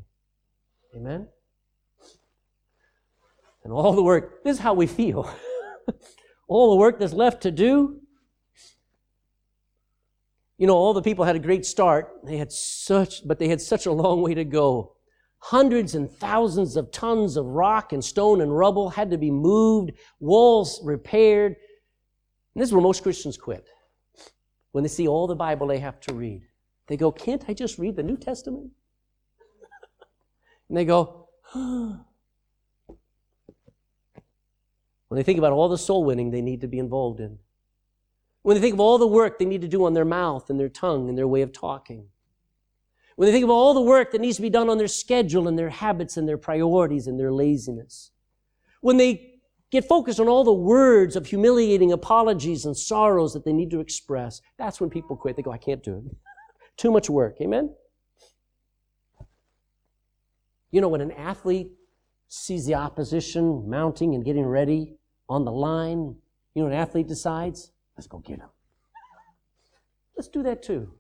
[0.95, 1.27] Amen?
[3.65, 4.43] And all the work.
[4.43, 5.29] This is how we feel.
[6.47, 7.99] all the work that's left to do.
[10.57, 12.13] You know, all the people had a great start.
[12.23, 14.95] They had such, but they had such a long way to go.
[15.39, 19.91] Hundreds and thousands of tons of rock and stone and rubble had to be moved,
[20.19, 21.55] walls repaired.
[22.53, 23.67] And this is where most Christians quit.
[24.71, 26.43] When they see all the Bible they have to read,
[26.87, 28.71] they go, Can't I just read the New Testament?
[30.69, 31.29] and they go,
[35.15, 37.39] When they think about all the soul winning they need to be involved in.
[38.41, 40.59] When they think of all the work they need to do on their mouth and
[40.59, 42.07] their tongue and their way of talking.
[43.15, 45.47] When they think of all the work that needs to be done on their schedule
[45.47, 48.11] and their habits and their priorities and their laziness.
[48.81, 49.39] When they
[49.71, 53.79] get focused on all the words of humiliating apologies and sorrows that they need to
[53.79, 55.37] express, that's when people quit.
[55.37, 56.17] They go, I can't do it.
[56.75, 57.37] Too much work.
[57.39, 57.73] Amen?
[60.71, 61.71] You know, when an athlete
[62.27, 64.97] sees the opposition mounting and getting ready
[65.29, 66.15] on the line,
[66.53, 68.49] you know, an athlete decides, let's go get him.
[70.15, 70.91] Let's do that too.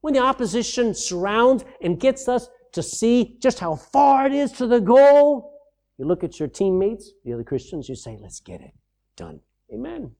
[0.00, 4.66] When the opposition surrounds and gets us to see just how far it is to
[4.66, 5.60] the goal,
[5.98, 8.72] you look at your teammates, the other Christians, you say, let's get it
[9.16, 9.40] done.
[9.72, 10.10] Amen.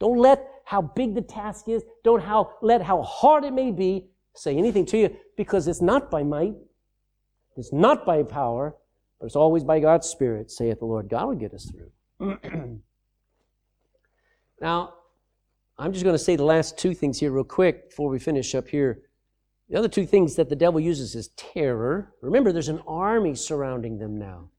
[0.00, 4.06] Don't let how big the task is, don't how, let how hard it may be
[4.34, 6.54] say anything to you because it's not by might,
[7.56, 8.74] it's not by power,
[9.20, 11.08] but it's always by God's Spirit, saith the Lord.
[11.08, 11.90] God will get us through.
[14.60, 14.94] now,
[15.76, 18.54] I'm just going to say the last two things here real quick before we finish
[18.54, 19.02] up here.
[19.68, 22.12] The other two things that the devil uses is terror.
[22.20, 24.50] Remember, there's an army surrounding them now.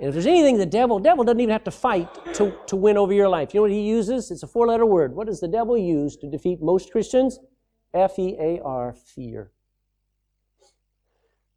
[0.00, 2.96] And if there's anything the devil, devil doesn't even have to fight to, to win
[2.96, 3.54] over your life.
[3.54, 4.32] You know what he uses?
[4.32, 5.14] It's a four-letter word.
[5.14, 7.38] What does the devil use to defeat most Christians?
[7.94, 9.52] F-E-A-R, fear.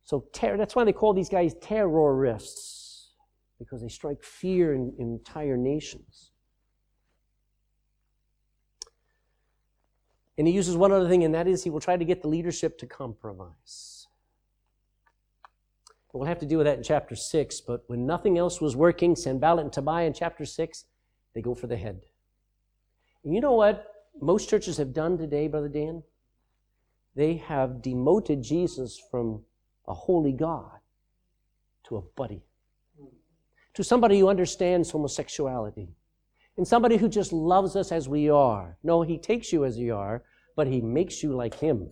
[0.04, 2.75] So terror, that's why they call these guys terrorists,
[3.60, 6.32] because they strike fear in, in entire nations.
[10.38, 12.28] And he uses one other thing, and that is he will try to get the
[12.28, 14.08] leadership to compromise.
[16.16, 19.18] We'll have to deal with that in chapter 6, but when nothing else was working,
[19.18, 20.86] Sanballat and Tobiah in chapter 6,
[21.34, 22.04] they go for the head.
[23.26, 23.86] And you know what
[24.22, 26.04] most churches have done today, Brother Dan?
[27.16, 29.44] They have demoted Jesus from
[29.90, 30.80] a holy God
[31.88, 32.45] to a buddy,
[33.76, 35.90] to somebody who understands homosexuality,
[36.58, 38.78] and somebody who just loves us as we are.
[38.84, 40.24] No, he takes you as you are,
[40.56, 41.90] but he makes you like him.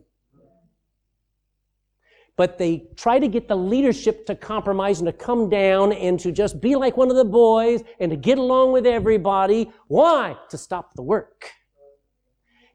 [2.35, 6.31] But they try to get the leadership to compromise and to come down and to
[6.31, 9.71] just be like one of the boys and to get along with everybody.
[9.87, 10.35] Why?
[10.49, 11.51] To stop the work.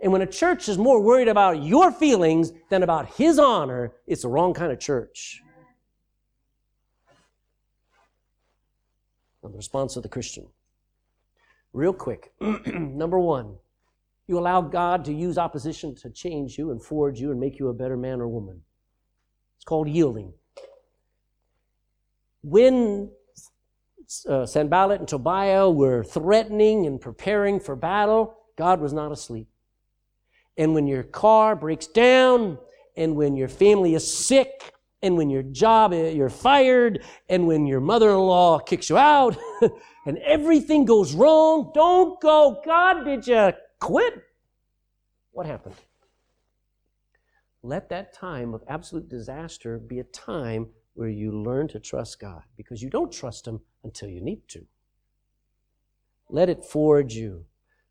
[0.01, 4.23] And when a church is more worried about your feelings than about his honor, it's
[4.23, 5.43] the wrong kind of church.
[9.49, 10.47] Now, the response of the Christian.
[11.73, 12.33] Real quick.
[12.67, 13.57] Number one,
[14.27, 17.69] you allow God to use opposition to change you and forge you and make you
[17.69, 18.61] a better man or woman.
[19.57, 20.35] It's called yielding.
[22.43, 23.11] When
[24.29, 29.49] uh, Sanballat and Tobiah were threatening and preparing for battle, God was not asleep.
[30.59, 32.59] And when your car breaks down,
[32.97, 37.67] and when your family is sick, and when your job, eh, you're fired, and when
[37.67, 39.37] your mother-in-law kicks you out,
[40.07, 44.23] and everything goes wrong, don't go, God, did you quit?
[45.33, 45.77] What happened?
[47.63, 52.43] Let that time of absolute disaster be a time where you learn to trust God
[52.57, 54.67] because you don't trust Him until you need to.
[56.29, 57.45] Let it forge you.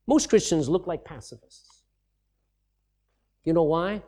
[0.05, 1.83] Most Christians look like pacifists.
[3.43, 4.01] You know why?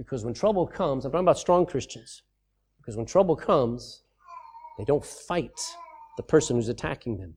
[0.00, 2.22] Because when trouble comes, I'm talking about strong Christians,
[2.78, 4.02] because when trouble comes,
[4.78, 5.60] they don't fight
[6.16, 7.34] the person who's attacking them.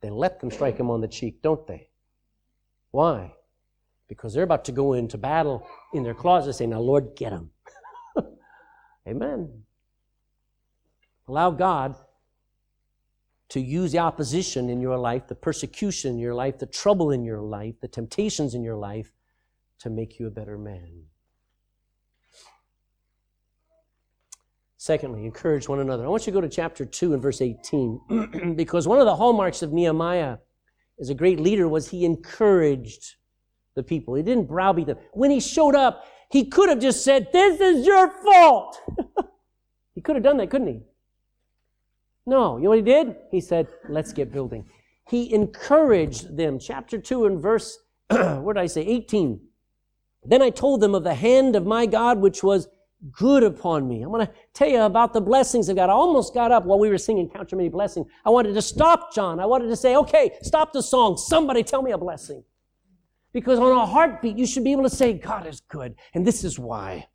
[0.00, 1.88] They let them strike them on the cheek, don't they?
[2.92, 3.32] Why?
[4.06, 7.50] Because they're about to go into battle in their closet saying, Now, Lord, get them.
[9.08, 9.50] Amen.
[11.26, 11.96] Allow God
[13.48, 17.24] to use the opposition in your life, the persecution in your life, the trouble in
[17.24, 19.10] your life, the temptations in your life
[19.80, 21.06] to make you a better man.
[24.82, 26.04] Secondly, encourage one another.
[26.04, 29.14] I want you to go to chapter 2 and verse 18 because one of the
[29.14, 30.38] hallmarks of Nehemiah
[31.00, 33.14] as a great leader was he encouraged
[33.76, 34.14] the people.
[34.14, 34.96] He didn't browbeat them.
[35.12, 38.80] When he showed up, he could have just said, This is your fault.
[39.94, 40.80] he could have done that, couldn't he?
[42.26, 42.56] No.
[42.56, 43.14] You know what he did?
[43.30, 44.64] He said, Let's get building.
[45.08, 46.58] He encouraged them.
[46.58, 47.78] Chapter 2 and verse,
[48.08, 48.84] what did I say?
[48.84, 49.40] 18.
[50.24, 52.66] Then I told them of the hand of my God, which was
[53.10, 54.02] good upon me.
[54.02, 55.90] I'm going to tell you about the blessings of God.
[55.90, 58.06] I almost got up while we were singing Count Your Many Blessings.
[58.24, 59.40] I wanted to stop John.
[59.40, 61.16] I wanted to say, okay, stop the song.
[61.16, 62.44] Somebody tell me a blessing.
[63.32, 66.44] Because on a heartbeat, you should be able to say, God is good, and this
[66.44, 67.08] is why.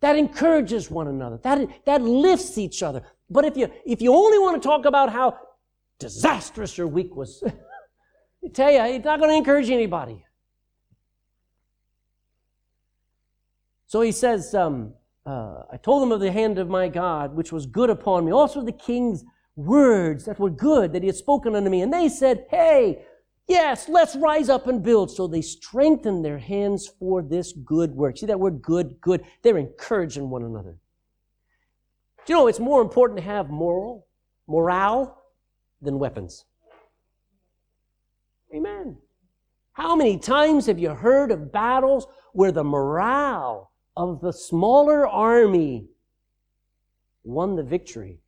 [0.00, 1.38] That encourages one another.
[1.42, 3.02] That, that lifts each other.
[3.30, 5.38] But if you, if you only want to talk about how
[5.98, 7.42] disastrous your week was,
[8.44, 10.24] I tell you, it's not going to encourage anybody.
[13.86, 14.94] So he says, um,
[15.26, 18.32] uh, I told them of the hand of my God, which was good upon me.
[18.32, 19.24] Also the king's
[19.56, 21.82] words that were good that he had spoken unto me.
[21.82, 23.04] And they said, Hey,
[23.48, 25.10] yes, let's rise up and build.
[25.10, 28.18] So they strengthened their hands for this good work.
[28.18, 29.24] See that word good, good?
[29.42, 30.76] They're encouraging one another.
[32.26, 34.06] Do you know it's more important to have moral,
[34.46, 35.22] morale,
[35.80, 36.44] than weapons?
[38.54, 38.96] Amen.
[39.72, 45.86] How many times have you heard of battles where the morale of the smaller army
[47.22, 48.20] won the victory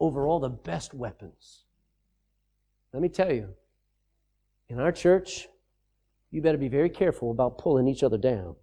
[0.00, 1.64] over all the best weapons.
[2.92, 3.48] Let me tell you,
[4.68, 5.48] in our church,
[6.30, 8.56] you better be very careful about pulling each other down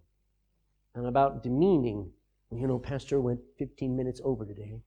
[0.94, 2.10] and about demeaning.
[2.50, 4.80] You know, Pastor went 15 minutes over today.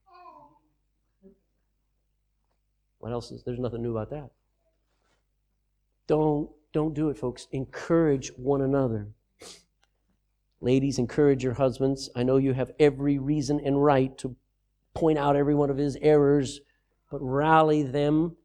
[2.99, 4.31] What else is there's nothing new about that.
[6.07, 7.47] Don't don't do it, folks.
[7.51, 9.07] Encourage one another.
[10.61, 12.09] Ladies, encourage your husbands.
[12.15, 14.35] I know you have every reason and right to
[14.93, 16.61] point out every one of his errors,
[17.11, 18.37] but rally them.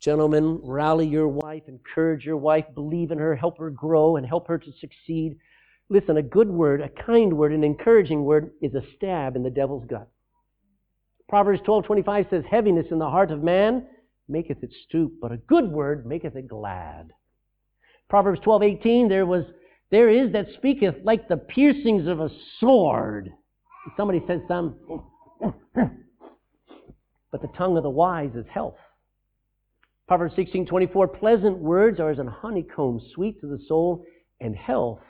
[0.00, 4.48] Gentlemen, rally your wife, encourage your wife, believe in her, help her grow, and help
[4.48, 5.36] her to succeed.
[5.90, 9.50] Listen, a good word, a kind word, an encouraging word is a stab in the
[9.50, 10.08] devil's gut.
[11.28, 13.86] Proverbs 12:25 says, "Heaviness in the heart of man
[14.26, 17.12] maketh it stoop, but a good word maketh it glad."
[18.08, 19.44] Proverbs 12:18, there was
[19.90, 23.30] there is that speaketh like the piercings of a sword.
[23.96, 24.76] Somebody said some,
[27.30, 28.76] but the tongue of the wise is health.
[30.06, 34.04] Proverbs 16:24, pleasant words are as an honeycomb, sweet to the soul,
[34.40, 35.00] and health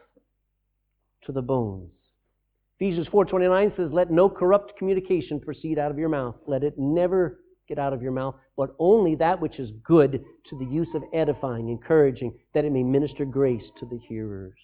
[1.25, 1.91] to the bones.
[2.77, 6.37] Ephesians 4:29 says, "Let no corrupt communication proceed out of your mouth.
[6.47, 10.59] Let it never get out of your mouth, but only that which is good to
[10.59, 14.59] the use of edifying, encouraging, that it may minister grace to the hearers."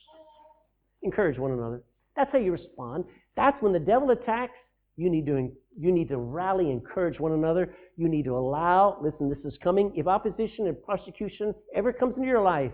[1.01, 1.83] Encourage one another.
[2.15, 3.07] That's how you respond.
[3.37, 4.59] That's when the devil attacks,
[4.99, 7.75] you need to, you need to rally, encourage one another.
[7.97, 9.91] You need to allow, listen, this is coming.
[9.97, 12.73] If opposition and persecution ever comes into your life,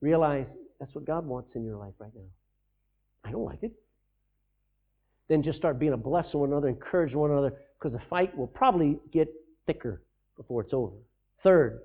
[0.00, 0.46] realize
[0.78, 2.30] that's what God wants in your life right now.
[3.24, 3.72] I don't like it.
[5.26, 8.46] Then just start being a blessing one another, encourage one another, because the fight will
[8.46, 9.28] probably get
[9.70, 10.02] thicker
[10.36, 10.96] before it's over.
[11.42, 11.80] Third,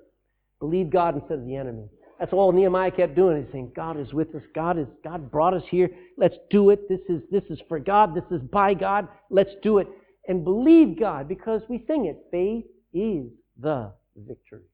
[0.58, 1.88] believe God instead of the enemy.
[2.18, 3.42] That's all Nehemiah kept doing.
[3.42, 4.42] He's saying, God is with us.
[4.54, 5.90] God is God brought us here.
[6.16, 6.88] Let's do it.
[6.88, 8.14] This is this is for God.
[8.14, 9.06] This is by God.
[9.30, 9.88] Let's do it.
[10.26, 12.16] And believe God because we sing it.
[12.30, 12.64] Faith
[12.94, 13.30] is
[13.60, 14.64] the victory.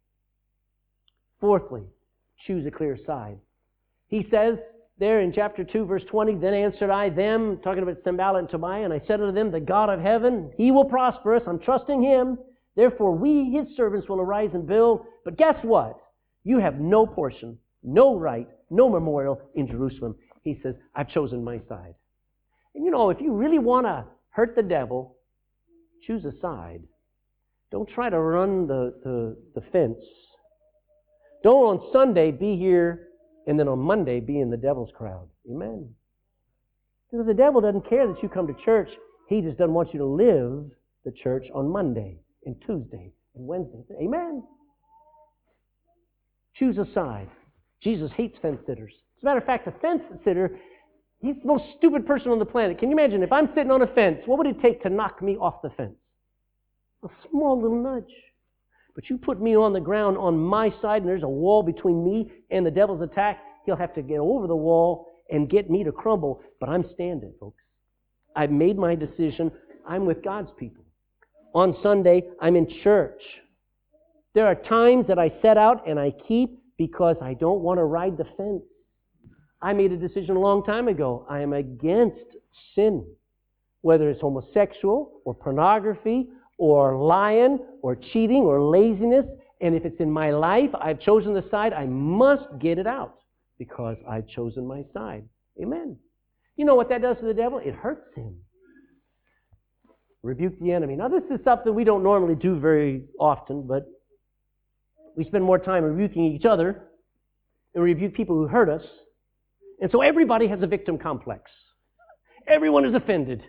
[1.40, 1.82] Fourthly,
[2.46, 3.38] choose a clear side.
[4.06, 4.56] He says
[4.98, 8.84] there in chapter 2, verse 20, Then answered I them, talking about Sanballat and Tobiah,
[8.84, 11.42] and I said unto them, The God of heaven, He will prosper us.
[11.46, 12.38] I'm trusting Him.
[12.75, 15.05] Therefore, we, His servants, will arise and build.
[15.25, 15.99] But guess what?
[16.45, 20.16] You have no portion, no right, no memorial in Jerusalem.
[20.43, 21.95] He says, I've chosen my side.
[22.75, 25.16] And you know, if you really want to hurt the devil,
[26.07, 26.83] choose a side.
[27.70, 30.05] Don't try to run the, the, the fence.
[31.43, 33.09] Don't on Sunday be here
[33.47, 35.29] and then on Monday be in the devil's crowd.
[35.51, 35.89] Amen.
[37.11, 38.89] Because the devil doesn't care that you come to church.
[39.29, 40.70] He just doesn't want you to live
[41.05, 43.82] the church on Monday and Tuesday and Wednesday.
[44.01, 44.43] Amen.
[46.55, 47.28] Choose a side.
[47.80, 48.93] Jesus hates fence sitters.
[49.18, 50.59] As a matter of fact, a fence sitter,
[51.20, 52.78] he's the most stupid person on the planet.
[52.78, 55.22] Can you imagine if I'm sitting on a fence, what would it take to knock
[55.22, 55.97] me off the fence?
[57.05, 58.12] A small little nudge.
[58.95, 62.05] But you put me on the ground on my side and there's a wall between
[62.05, 65.82] me and the devil's attack, he'll have to get over the wall and get me
[65.84, 66.43] to crumble.
[66.61, 67.62] But I'm standing, folks.
[68.36, 69.51] I've made my decision.
[69.88, 70.84] I'm with God's people.
[71.55, 73.20] On Sunday, I'm in church.
[74.34, 77.84] There are times that I set out and I keep because I don't want to
[77.84, 78.62] ride the fence.
[79.61, 81.26] I made a decision a long time ago.
[81.28, 82.16] I am against
[82.74, 83.05] sin,
[83.82, 86.28] whether it's homosexual or pornography
[86.59, 89.26] or lying or cheating or laziness.
[89.61, 93.18] And if it's in my life, I've chosen the side, I must get it out
[93.59, 95.24] because I've chosen my side.
[95.62, 95.96] Amen.
[96.57, 97.59] You know what that does to the devil?
[97.59, 98.38] It hurts him.
[100.23, 100.95] Rebuke the enemy.
[100.95, 103.87] Now, this is something we don't normally do very often, but
[105.16, 106.83] we spend more time rebuking each other
[107.75, 108.83] and rebuke people who hurt us.
[109.81, 111.51] And so everybody has a victim complex.
[112.47, 113.43] Everyone is offended.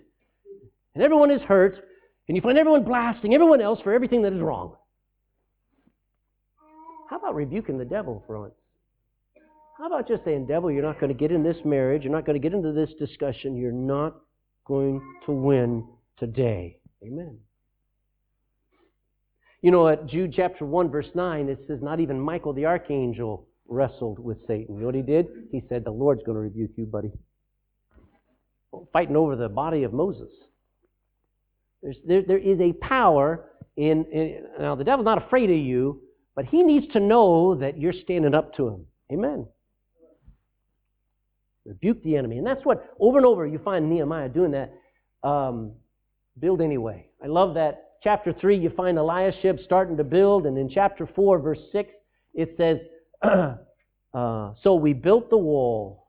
[0.95, 1.75] And everyone is hurt.
[2.27, 4.75] And you find everyone blasting everyone else for everything that is wrong.
[7.09, 8.53] How about rebuking the devil for once?
[9.77, 12.03] How about just saying, Devil, you're not going to get in this marriage.
[12.03, 13.55] You're not going to get into this discussion.
[13.55, 14.15] You're not
[14.65, 15.85] going to win
[16.17, 16.77] today.
[17.03, 17.37] Amen.
[19.61, 23.47] You know, at Jude chapter 1, verse 9, it says, Not even Michael the archangel
[23.67, 24.75] wrestled with Satan.
[24.75, 25.27] You know what he did?
[25.51, 27.11] He said, The Lord's going to rebuke you, buddy.
[28.91, 30.29] Fighting over the body of Moses.
[31.81, 36.01] There's, there, there is a power in, in, now the devil's not afraid of you,
[36.35, 38.85] but he needs to know that you're standing up to him.
[39.11, 39.47] Amen.
[41.65, 42.37] Rebuke the enemy.
[42.37, 44.73] And that's what, over and over, you find Nehemiah doing that.
[45.27, 45.73] Um,
[46.39, 47.07] build anyway.
[47.23, 47.91] I love that.
[48.03, 51.89] Chapter 3, you find Eliashib starting to build, and in chapter 4, verse 6,
[52.33, 52.79] it says,
[53.23, 56.07] uh, So we built the wall.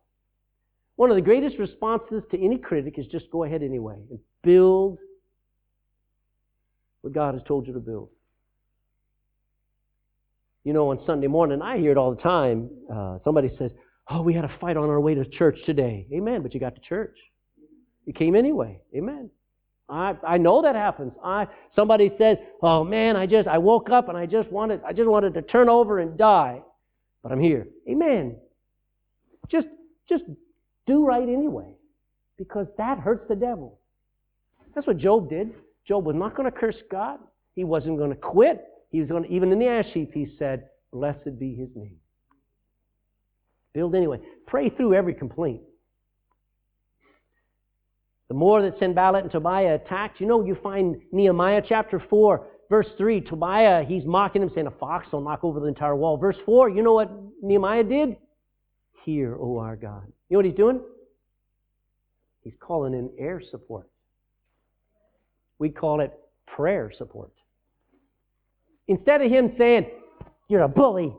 [0.97, 4.99] One of the greatest responses to any critic is just go ahead anyway and build
[7.01, 8.11] what God has told you to build.
[10.65, 12.71] You know, on Sunday morning, I hear it all the time.
[12.91, 13.71] Uh, somebody says,
[14.09, 16.07] Oh, we had a fight on our way to church today.
[16.13, 16.43] Amen.
[16.43, 17.17] But you got to church.
[18.07, 18.81] You came anyway.
[18.95, 19.31] Amen.
[19.89, 21.13] I, I know that happens.
[21.23, 24.93] I somebody says, "Oh man, I just I woke up and I just wanted I
[24.93, 26.63] just wanted to turn over and die,
[27.23, 28.37] but I'm here." Amen.
[29.49, 29.69] Just
[30.09, 30.25] just
[30.87, 31.71] do right anyway,
[32.39, 33.79] because that hurts the devil.
[34.75, 35.53] That's what Job did.
[35.87, 37.19] Job was not going to curse God.
[37.55, 38.65] He wasn't going to quit.
[38.91, 41.97] He was going to, even in the ash heap, he said, Blessed be his name.
[43.73, 44.21] Build anyway.
[44.47, 45.63] Pray through every complaint.
[48.29, 52.89] The more that Sanballat and Tobiah attacked, you know, you find Nehemiah chapter 4, verse
[52.97, 56.17] 3, Tobiah, he's mocking him, saying, A fox will knock over the entire wall.
[56.17, 57.11] Verse 4, you know what
[57.43, 58.17] Nehemiah did?
[59.05, 60.05] Hear, O our God.
[60.29, 60.81] You know what he's doing?
[62.43, 63.89] He's calling in air support.
[65.59, 66.13] We call it
[66.47, 67.33] prayer support.
[68.89, 69.87] Instead of him saying,
[70.49, 71.15] You're a bully,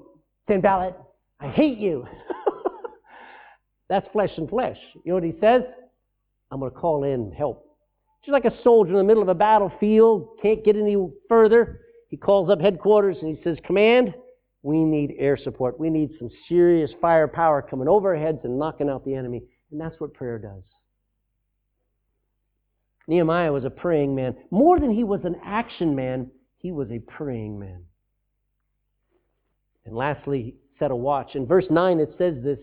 [0.48, 0.96] Sanballat,
[1.40, 2.08] I hate you.
[3.90, 4.78] That's flesh and flesh.
[5.04, 5.62] You know what he says?
[6.52, 7.66] I'm going to call in help.
[8.24, 10.98] Just like a soldier in the middle of a battlefield, can't get any
[11.30, 11.82] further.
[12.10, 14.14] He calls up headquarters and he says, Command,
[14.64, 15.80] we need air support.
[15.80, 19.44] We need some serious firepower coming over our heads and knocking out the enemy.
[19.72, 20.64] And that's what prayer does.
[23.08, 24.36] Nehemiah was a praying man.
[24.50, 27.84] More than he was an action man, he was a praying man.
[29.86, 31.36] And lastly, set a watch.
[31.36, 32.58] In verse 9, it says this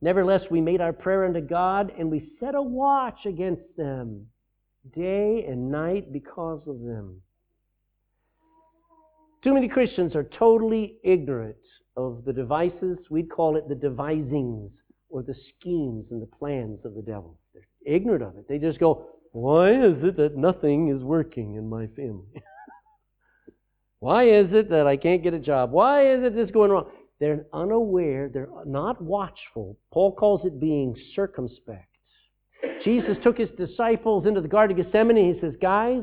[0.00, 4.26] Nevertheless, we made our prayer unto God, and we set a watch against them
[4.94, 7.20] day and night because of them.
[9.42, 11.56] Too many Christians are totally ignorant
[11.96, 14.70] of the devices, we'd call it the devisings,
[15.10, 17.38] or the schemes and the plans of the devil.
[17.54, 18.48] They're ignorant of it.
[18.48, 22.26] They just go, Why is it that nothing is working in my family?
[24.00, 25.72] Why is it that I can't get a job?
[25.72, 26.90] Why is it this going wrong?
[27.20, 29.76] They're unaware, they're not watchful.
[29.92, 31.88] Paul calls it being circumspect.
[32.84, 35.34] Jesus took his disciples into the Garden of Gethsemane.
[35.34, 36.02] He says, Guys,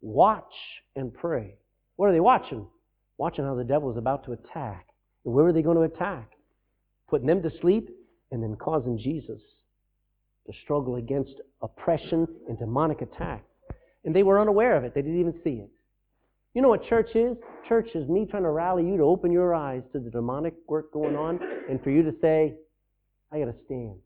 [0.00, 0.52] watch
[0.96, 1.54] and pray.
[1.96, 2.66] What are they watching?
[3.16, 4.88] Watching how the devil is about to attack.
[5.24, 6.32] And where are they going to attack?
[7.08, 7.90] Putting them to sleep
[8.30, 9.40] and then causing Jesus
[10.46, 13.44] to struggle against oppression and demonic attack.
[14.04, 15.70] And they were unaware of it, they didn't even see it.
[16.54, 17.36] You know what church is?
[17.68, 20.92] Church is me trying to rally you to open your eyes to the demonic work
[20.92, 21.38] going on
[21.68, 22.54] and for you to say,
[23.30, 23.96] I got to stand.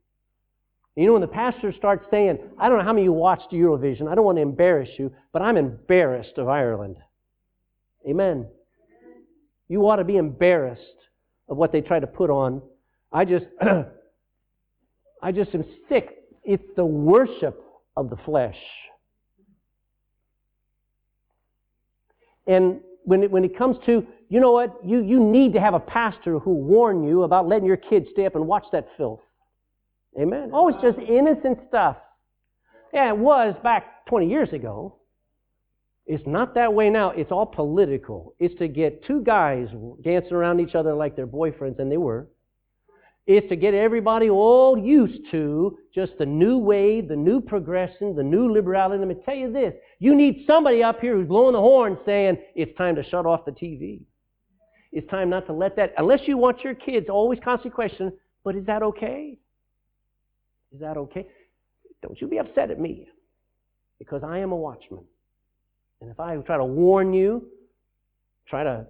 [0.97, 3.51] You know, when the pastor starts saying, I don't know how many of you watched
[3.53, 6.97] Eurovision, I don't want to embarrass you, but I'm embarrassed of Ireland.
[8.07, 8.47] Amen.
[9.69, 10.83] You ought to be embarrassed
[11.49, 12.61] of what they try to put on.
[13.11, 13.47] I just,
[15.23, 16.25] I just am sick.
[16.45, 17.63] It's the worship
[17.97, 18.59] of the flesh.
[22.47, 25.75] And when it, when it comes to, you know what, you, you need to have
[25.75, 29.21] a pastor who warn you about letting your kids stay up and watch that filth.
[30.21, 30.51] Amen.
[30.53, 31.97] Oh, it's just innocent stuff.
[32.93, 34.97] Yeah, it was back 20 years ago.
[36.05, 37.11] It's not that way now.
[37.11, 38.35] It's all political.
[38.39, 39.69] It's to get two guys
[40.03, 42.29] dancing around each other like they're boyfriends, and they were.
[43.27, 48.23] It's to get everybody all used to just the new wave, the new progression, the
[48.23, 48.99] new liberality.
[48.99, 49.75] Let me tell you this.
[50.01, 53.45] You need somebody up here who's blowing the horn saying, it's time to shut off
[53.45, 54.01] the TV.
[54.91, 58.13] It's time not to let that, unless you want your kids always constantly question,
[58.45, 59.39] but is that okay?
[60.75, 61.27] Is that okay?
[62.03, 63.07] Don't you be upset at me
[63.99, 65.05] because I am a watchman.
[66.01, 67.47] And if I try to warn you,
[68.49, 68.87] try to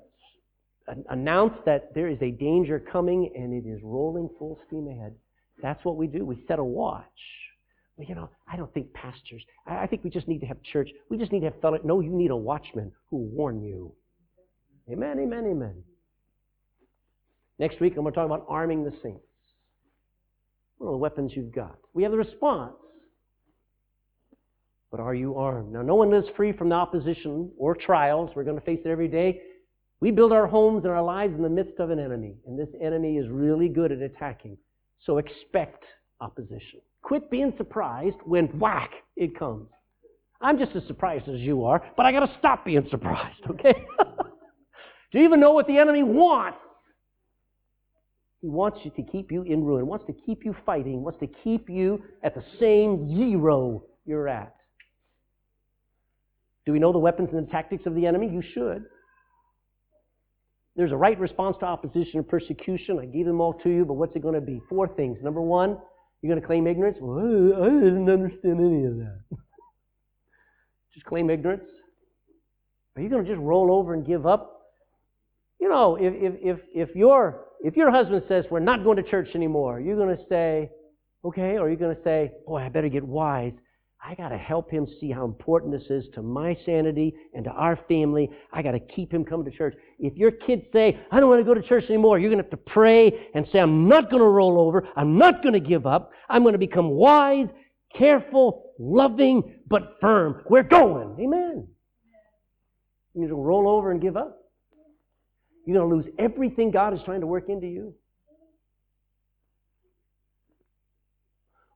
[1.11, 5.15] announce that there is a danger coming and it is rolling full steam ahead,
[5.63, 6.25] that's what we do.
[6.25, 7.05] We set a watch.
[7.99, 10.89] You know, I don't think pastors, I think we just need to have church.
[11.09, 11.85] We just need to have fellowship.
[11.85, 13.93] No, you need a watchman who will warn you.
[14.91, 15.83] Amen, amen, amen.
[17.59, 19.25] Next week, I'm going to talk about arming the saints.
[20.79, 21.79] What are the weapons you've got?
[21.95, 22.75] We have the response.
[24.91, 25.73] But are you armed?
[25.73, 28.31] Now, no one lives free from the opposition or trials.
[28.35, 29.41] We're going to face it every day.
[30.03, 32.67] We build our homes and our lives in the midst of an enemy, and this
[32.81, 34.59] enemy is really good at attacking.
[35.07, 35.85] So expect
[36.21, 36.81] opposition.
[37.03, 39.69] Quit being surprised when whack, it comes.
[40.41, 43.75] I'm just as surprised as you are, but I got to stop being surprised, okay?
[45.13, 46.59] Do you even know what the enemy wants?
[48.41, 51.29] He wants you to keep you in ruin, wants to keep you fighting, wants to
[51.45, 54.57] keep you at the same zero you're at.
[56.67, 58.29] Do we know the weapons and the tactics of the enemy?
[58.29, 58.87] You should.
[60.75, 62.99] There's a right response to opposition and persecution.
[62.99, 64.61] I gave them all to you, but what's it going to be?
[64.69, 65.19] Four things.
[65.23, 65.77] Number one,
[66.23, 66.97] you're going to claim ignorance?
[67.01, 69.21] Well, I didn't understand any of that.
[70.95, 71.65] just claim ignorance?
[72.97, 74.71] Are you going to just roll over and give up?
[75.61, 79.03] You know, if, if, if, if your if your husband says, We're not going to
[79.03, 80.71] church anymore, you're going to say,
[81.25, 83.53] Okay, or you're going to say, Boy, I better get wise.
[84.05, 87.51] I got to help him see how important this is to my sanity and to
[87.51, 88.29] our family.
[88.53, 89.77] I got to keep him coming to church.
[90.01, 92.45] If your kids say, I don't want to go to church anymore, you're going to
[92.45, 94.89] have to pray and say, I'm not going to roll over.
[94.97, 96.11] I'm not going to give up.
[96.29, 97.47] I'm going to become wise,
[97.97, 100.43] careful, loving, but firm.
[100.51, 101.17] We're going.
[101.21, 101.69] Amen.
[103.15, 104.37] You're going to roll over and give up.
[105.65, 107.95] You're going to lose everything God is trying to work into you.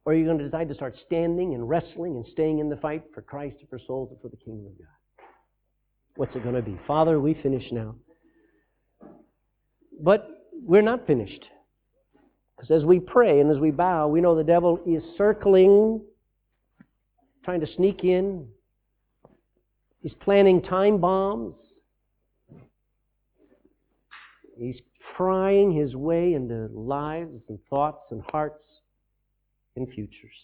[0.06, 2.76] Or are you going to decide to start standing and wrestling and staying in the
[2.76, 5.26] fight for Christ and for souls and for the kingdom of God?
[6.14, 6.78] What's it going to be?
[6.86, 7.96] Father, we finish now.
[10.00, 11.44] But we're not finished.
[12.56, 16.00] Because as we pray and as we bow, we know the devil is circling,
[17.44, 18.46] trying to sneak in.
[20.02, 21.56] He's planting time bombs.
[24.56, 24.80] He's
[25.16, 28.65] prying his way into lives and thoughts and hearts
[29.76, 30.34] and futures.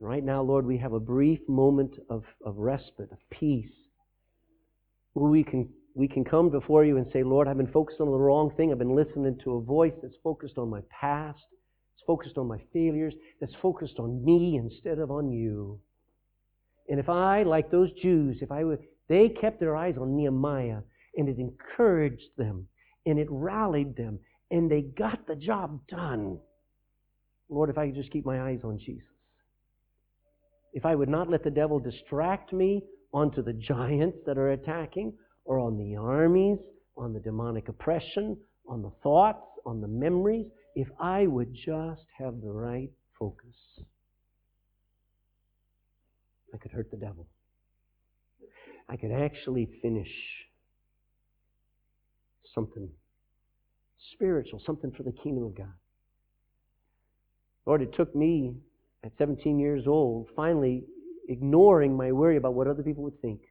[0.00, 3.70] Right now, Lord, we have a brief moment of, of respite, of peace,
[5.12, 8.10] where we can, we can come before you and say, Lord, I've been focused on
[8.10, 8.72] the wrong thing.
[8.72, 11.42] I've been listening to a voice that's focused on my past,
[11.94, 15.78] it's focused on my failures, that's focused on me instead of on you.
[16.88, 20.80] And if I, like those Jews, if I would, they kept their eyes on Nehemiah,
[21.16, 22.66] and it encouraged them
[23.06, 24.18] and it rallied them
[24.50, 26.38] and they got the job done.
[27.50, 29.04] Lord, if I could just keep my eyes on Jesus.
[30.72, 35.12] If I would not let the devil distract me onto the giants that are attacking
[35.44, 36.58] or on the armies,
[36.96, 38.36] on the demonic oppression,
[38.68, 40.46] on the thoughts, on the memories,
[40.76, 43.56] if I would just have the right focus,
[46.54, 47.26] I could hurt the devil.
[48.88, 50.10] I could actually finish
[52.54, 52.88] something
[54.14, 55.79] spiritual, something for the kingdom of God.
[57.70, 58.56] Lord, it took me
[59.04, 60.82] at 17 years old, finally
[61.28, 63.42] ignoring my worry about what other people would think,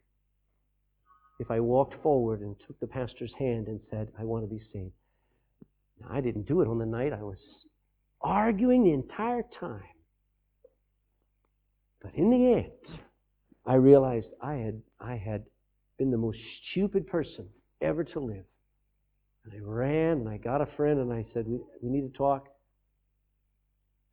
[1.40, 4.62] if I walked forward and took the pastor's hand and said, I want to be
[4.74, 4.92] saved.
[6.02, 7.14] Now, I didn't do it on the night.
[7.14, 7.38] I was
[8.20, 9.84] arguing the entire time.
[12.02, 13.00] But in the end,
[13.66, 15.46] I realized I had, I had
[15.98, 16.40] been the most
[16.72, 17.48] stupid person
[17.80, 18.44] ever to live.
[19.46, 22.18] And I ran and I got a friend and I said, We, we need to
[22.18, 22.50] talk.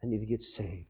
[0.03, 0.87] I need to get saved.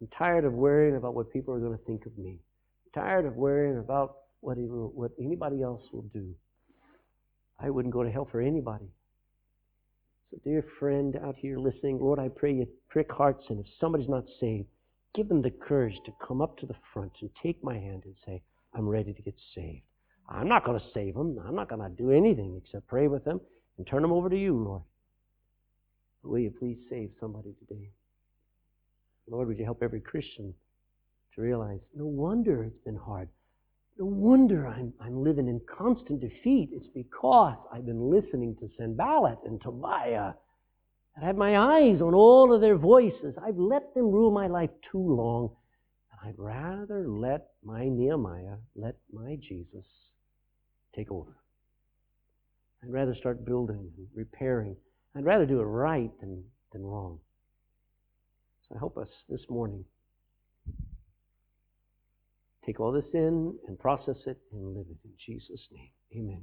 [0.00, 2.40] I'm tired of worrying about what people are going to think of me.
[2.86, 6.34] I'm tired of worrying about what, will, what anybody else will do.
[7.58, 8.88] I wouldn't go to hell for anybody.
[10.30, 14.08] So, dear friend out here listening, Lord, I pray you prick hearts, and if somebody's
[14.08, 14.68] not saved,
[15.14, 18.14] give them the courage to come up to the front and take my hand and
[18.24, 18.42] say,
[18.74, 19.82] I'm ready to get saved.
[20.28, 21.40] I'm not going to save them.
[21.46, 23.40] I'm not going to do anything except pray with them
[23.78, 24.82] and turn them over to you, Lord.
[26.22, 27.90] Will you please save somebody today?
[29.30, 30.54] Lord, would you help every Christian
[31.34, 33.28] to realize no wonder it's been hard.
[33.98, 36.70] No wonder I'm, I'm living in constant defeat.
[36.72, 40.32] It's because I've been listening to Sanballat and Tobiah.
[41.20, 43.34] I have my eyes on all of their voices.
[43.42, 45.50] I've let them rule my life too long.
[46.12, 49.86] And I'd rather let my Nehemiah, let my Jesus
[50.94, 51.36] take over.
[52.82, 54.76] I'd rather start building and repairing.
[55.16, 57.18] I'd rather do it right than, than wrong.
[58.68, 59.84] So help us this morning
[62.66, 65.88] take all this in and process it and live it in Jesus' name.
[66.14, 66.36] Amen.